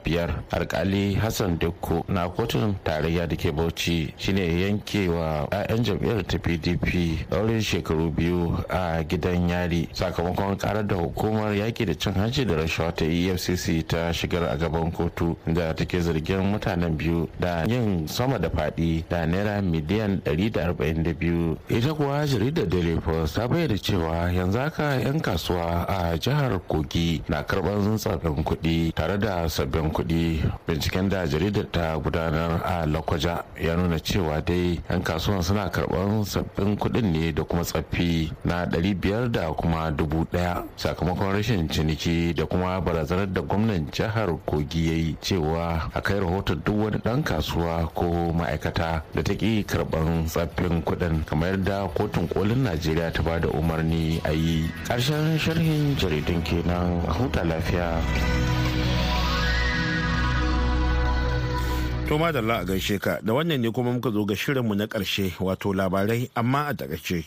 biyar. 0.05 0.43
Alkali 0.51 1.15
hassan 1.15 1.59
dukku 1.59 2.05
na 2.09 2.29
kotun 2.29 2.75
tarayya 2.85 3.27
da 3.29 3.37
ke 3.37 3.53
bauchi 3.53 4.13
shine 4.17 4.39
yankewa 4.41 5.49
'ya'yan 5.51 5.85
jam'iyyar 5.85 6.25
ta 6.27 6.39
pdp 6.39 7.27
ɗaurin 7.31 7.61
shekaru 7.61 8.11
biyu 8.11 8.57
a 8.69 9.03
gidan 9.05 9.49
yari. 9.49 9.89
Sakamakon 9.93 10.57
karar 10.57 10.87
da 10.87 10.97
hukumar 10.97 11.55
yaki 11.55 11.85
da 11.87 11.95
cin 11.95 12.15
hanci 12.15 12.45
da 12.45 12.55
rashawa 12.57 12.93
ta 12.95 13.05
efcc 13.05 13.87
ta 13.87 14.13
shigar 14.13 14.45
a 14.45 14.57
gaban 14.57 14.91
kotu 14.93 15.37
da 15.47 15.73
take 15.75 16.01
zargin 16.01 16.41
mutanen 16.51 16.97
biyu 16.97 17.29
da 17.41 17.65
yin 17.67 18.07
sama 18.09 18.39
da 18.39 18.49
faɗi 18.49 19.05
da 19.09 19.27
naira 19.27 19.61
miliyan 19.63 20.21
142 20.25 21.57
ita 21.69 21.95
kuwa 21.95 22.27
jaridar 22.27 22.67
daily 22.69 22.97
post 23.01 23.35
ta 23.37 23.49
bayyana 23.49 23.79
cewa 23.79 24.31
yanzu 24.33 24.59
haka 24.59 25.01
'yan 25.01 25.21
kasuwa 25.21 25.87
a 25.89 26.17
jihar 26.19 26.59
kogi 26.69 27.10
na 27.29 27.43
karɓar 27.43 27.99
sabbin 27.99 28.45
kuɗi 28.45 28.93
tare 28.95 29.19
da 29.19 29.49
sabbin 29.49 29.91
kuɗi. 29.91 30.43
Binciken 30.67 31.09
da 31.09 31.27
jaridar 31.27 31.67
ta 31.71 31.97
gudanar 31.99 32.61
a 32.65 32.87
lakwaja 32.87 33.45
ya 33.61 33.77
nuna 33.77 33.99
cewa 33.99 34.41
dai 34.45 34.79
'yan 34.91 35.03
kasuwan 35.03 35.43
suna 35.43 35.69
karɓar 35.71 36.25
sabbin 36.27 36.77
kuɗin 36.77 37.13
ne 37.13 37.33
da 37.33 37.43
kuma 37.45 37.63
tsaffi 37.63 38.31
na 38.45 38.65
500 38.67 39.29
da 39.31 39.53
kuma 39.53 39.91
dubu 39.91 40.27
ɗaya. 40.33 40.65
Sakamakon 40.77 41.33
rashin 41.33 41.69
ciniki 41.69 42.35
da 42.35 42.47
kuma 42.47 42.81
barazanar 42.81 43.27
da 43.33 43.41
gwamnan 43.43 43.87
jihar 43.93 44.29
kogi 44.47 44.87
ya 44.89 44.95
yi 44.95 45.17
cewa 45.21 45.91
a 45.95 46.01
kai 46.01 46.19
rahoton 46.21 46.61
duk 46.65 46.77
wani 46.85 46.99
ɗan 46.99 47.23
kasuwa 47.25 47.89
ko 47.95 48.33
ma'aikata 48.33 49.03
da 49.15 49.23
ta 49.23 49.35
ƙi 49.35 49.65
karɓar 49.65 50.25
tsaffin 50.27 50.83
kuɗin 50.83 51.25
kamar 51.27 51.57
da 51.63 51.87
kotun 51.95 52.29
kolin 52.29 52.63
najeriya 52.65 53.13
ta 53.13 53.23
ba 53.23 53.39
da 53.41 53.49
umarni 53.49 54.21
a 54.25 54.33
yi. 54.33 54.71
Ƙarshen 54.89 55.39
sharhin 55.39 55.97
jaridun 55.97 56.43
kenan. 56.45 56.90
A 57.09 57.13
huta 57.13 57.45
lafiya 57.45 57.89
To 62.11 62.19
madalla 62.19 62.59
a 62.59 62.65
gaishe 62.65 62.99
ka 62.99 63.19
da 63.23 63.33
wannan 63.33 63.61
ne 63.63 63.71
kuma 63.71 63.93
muka 63.95 64.11
zo 64.11 64.25
ga 64.27 64.35
shirinmu 64.35 64.75
na 64.75 64.87
ƙarshe 64.91 65.31
wato 65.39 65.71
labarai 65.73 66.27
amma 66.35 66.67
a 66.67 66.75
taƙaice. 66.75 67.23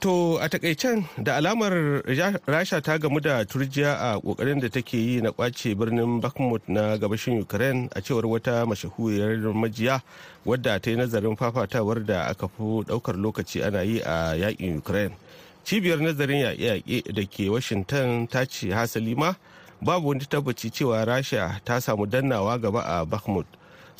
To 0.00 0.38
a 0.40 0.48
takaicen 0.48 1.04
da 1.22 1.36
alamar 1.36 1.72
Rasha 2.46 2.80
ta 2.80 2.96
gamu 2.98 3.20
da 3.20 3.44
turjiya 3.44 3.94
a 4.00 4.20
ƙoƙarin 4.20 4.60
da 4.60 4.68
take 4.68 4.94
yi 4.96 5.20
na 5.20 5.30
ƙwace 5.30 5.74
birnin 5.76 6.20
Bakhmut 6.22 6.62
na 6.68 6.96
gabashin 6.96 7.38
Ukraine 7.42 7.90
a 7.94 8.00
cewar 8.00 8.22
wata 8.24 8.64
mashahuriyar 8.64 9.52
majiya 9.52 10.00
wadda 10.46 10.80
ta 10.80 10.90
yi 10.90 10.96
nazarin 10.96 11.36
fafatawar 11.36 12.06
da 12.06 12.30
aka 12.30 12.48
fi 12.48 12.62
ɗaukar 12.64 13.16
lokaci 13.20 13.62
ana 13.62 13.82
yi 13.82 14.00
a 14.00 14.32
yaƙin 14.40 14.78
Ukraine. 14.78 15.12
Cibiyar 15.64 15.98
nazarin 16.00 16.46
yaƙe-yaƙe 16.48 17.12
da 17.14 17.22
ke 17.26 17.50
Washington 17.50 18.26
ta 18.26 18.46
ce 18.46 18.68
hasali 18.72 19.14
ma 19.14 19.34
babu 19.82 20.08
wani 20.08 20.20
tabbaci 20.24 20.70
cewa 20.72 21.04
Rasha 21.04 21.60
ta 21.62 21.78
samu 21.78 22.06
dannawa 22.06 22.58
gaba 22.58 22.80
a 22.86 23.04
Bakhmut. 23.04 23.44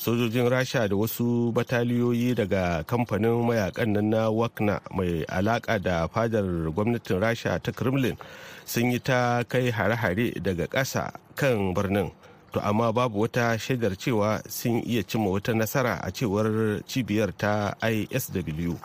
Sojojin 0.01 0.49
rasha 0.49 0.87
da 0.89 0.95
wasu 0.95 1.51
bataliyoyi 1.53 2.33
daga 2.35 2.83
kamfanin 2.83 3.45
mayaƙan 3.45 3.93
nan 3.93 4.09
na 4.09 4.29
wakna 4.33 4.81
mai 4.89 5.21
alaka 5.29 5.77
da 5.79 6.07
fadar 6.07 6.43
gwamnatin 6.73 7.19
rasha 7.21 7.59
ta 7.61 7.71
kremlin 7.71 8.17
sun 8.65 8.89
yi 8.91 8.99
ta 8.99 9.43
kai 9.43 9.69
hare-hare 9.69 10.33
daga 10.41 10.65
ƙasa 10.67 11.13
kan 11.35 11.73
birnin. 11.73 12.09
To 12.53 12.59
amma 12.67 12.91
babu 12.91 13.19
wata 13.21 13.53
shaidar 13.61 13.93
cewa 13.95 14.41
sun 14.49 14.81
iya 14.85 15.03
cimma 15.03 15.29
wata 15.29 15.53
nasara 15.53 16.01
a 16.01 16.09
cewar 16.11 16.81
cibiyar 16.89 17.31
ta 17.37 17.73
isw 17.85 18.75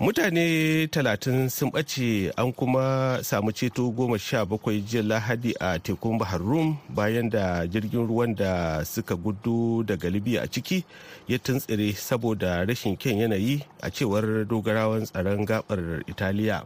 mutane 0.00 0.86
talatin 0.92 1.48
sun 1.48 1.70
ɓace 1.70 2.30
an 2.36 2.52
kuma 2.52 3.18
samu 3.22 3.52
ceto 3.52 3.90
goma 3.90 4.18
sha 4.18 4.44
bakwai 4.44 4.80
jiya 4.80 5.02
lahadi 5.02 5.54
a 5.60 5.78
tekun 5.78 6.18
bahar 6.18 6.40
rum 6.40 6.76
bayan 6.88 7.30
da 7.30 7.66
jirgin 7.66 8.06
ruwan 8.06 8.34
da 8.36 8.84
suka 8.84 9.16
gudu 9.16 9.82
daga 9.84 10.10
libya 10.10 10.42
a 10.42 10.46
ciki 10.46 10.84
ya 11.28 11.38
tuntsire 11.38 11.92
saboda 11.96 12.64
rashin 12.68 12.96
kyan 12.96 13.18
yanayi 13.18 13.64
a 13.80 13.90
cewar 13.90 14.44
dogarawan 14.44 15.06
tsaron 15.08 15.46
gabar 15.46 16.04
italiya. 16.06 16.64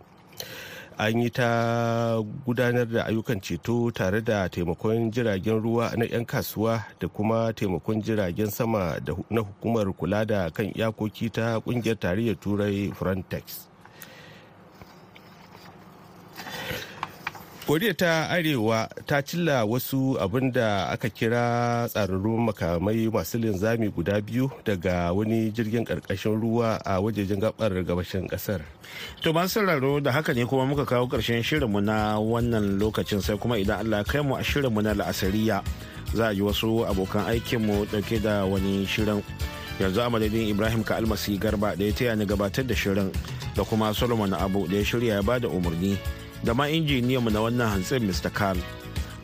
An 1.00 1.16
yi 1.22 1.30
ta 1.30 2.20
gudanar 2.46 2.84
da 2.86 3.04
ayyukan 3.08 3.40
ceto 3.40 3.90
tare 3.90 4.20
da 4.20 4.48
taimakon 4.48 5.10
jiragen 5.10 5.62
ruwa 5.62 5.96
na 5.96 6.04
'yan 6.04 6.24
kasuwa 6.26 6.84
da 7.00 7.08
kuma 7.08 7.52
taimakon 7.56 8.02
jiragen 8.02 8.50
sama 8.50 9.00
na 9.30 9.40
hukumar 9.40 9.88
kula 9.96 10.24
da 10.26 10.50
kan 10.50 10.68
iyakoki 10.76 11.30
ta 11.32 11.56
ƙungiyar 11.64 11.96
tarayyar 11.98 12.36
turai 12.40 12.92
frontex. 12.92 13.69
Koriya 17.70 17.94
ta 17.94 18.26
arewa 18.34 18.90
ta 19.06 19.22
cilla 19.22 19.62
wasu 19.62 20.18
abin 20.18 20.50
da 20.50 20.90
aka 20.90 21.06
kira 21.06 21.86
tsararrun 21.86 22.50
makamai 22.50 23.06
masu 23.06 23.38
linzami 23.38 23.86
guda 23.94 24.18
biyu 24.18 24.50
daga 24.66 25.14
wani 25.14 25.54
jirgin 25.54 25.86
ƙarƙashin 25.86 26.34
ruwa 26.34 26.82
a 26.82 26.98
wajejen 26.98 27.38
gabar 27.38 27.70
gabashin 27.86 28.26
ƙasar 28.26 28.66
to 29.22 29.30
masu 29.30 29.62
sauraro 29.62 30.02
da 30.02 30.10
haka 30.10 30.34
ne 30.34 30.42
kuma 30.50 30.66
muka 30.66 30.82
kawo 30.82 31.06
ƙarshen 31.06 31.46
shirinmu 31.46 31.78
na 31.78 32.18
wannan 32.18 32.74
lokacin 32.82 33.22
sai 33.22 33.38
kuma 33.38 33.54
idan 33.54 33.86
allah 33.86 34.02
kai 34.02 34.18
mu 34.18 34.34
a 34.34 34.42
shirinmu 34.42 34.82
na 34.82 34.90
la'asariya 34.90 35.62
za 36.10 36.26
a 36.26 36.34
ji 36.34 36.42
wasu 36.42 36.82
abokan 36.90 37.22
aikinmu 37.30 37.86
ɗauke 37.86 38.18
da 38.18 38.50
wani 38.50 38.82
shirin. 38.82 39.22
Yanzu 39.78 40.02
a 40.02 40.10
madadin 40.10 40.50
ibrahim 40.50 40.82
ka 40.82 40.98
almasi 40.98 41.38
garba 41.38 41.78
da 41.78 41.84
ya 41.86 41.92
taya 41.94 42.18
ni 42.18 42.26
gabatar 42.26 42.66
da 42.66 42.74
shirin 42.74 43.14
da 43.54 43.62
kuma 43.62 43.94
solomon 43.94 44.34
abu 44.34 44.66
da 44.66 44.76
ya 44.76 44.82
shirya 44.82 45.14
ya 45.14 45.22
ba 45.22 45.38
da 45.38 45.46
umarni 45.48 45.94
da 46.44 46.54
ma 46.54 46.68
injiniyanmu 46.68 47.30
na 47.30 47.40
wannan 47.40 47.68
hantsin 47.80 48.04
Mr. 48.06 48.30
Carl. 48.32 48.58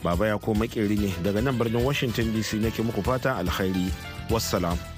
Baba 0.04 0.26
ya 0.28 0.38
ko 0.38 0.54
makeri 0.54 0.96
ne 0.98 1.10
daga 1.24 1.40
nan 1.42 1.56
birnin 1.58 1.82
Washington 1.84 2.32
DC 2.32 2.60
nake 2.60 2.82
muku 2.82 3.02
fatan 3.02 3.36
alkhairi. 3.42 3.88
Wassalam. 4.30 4.95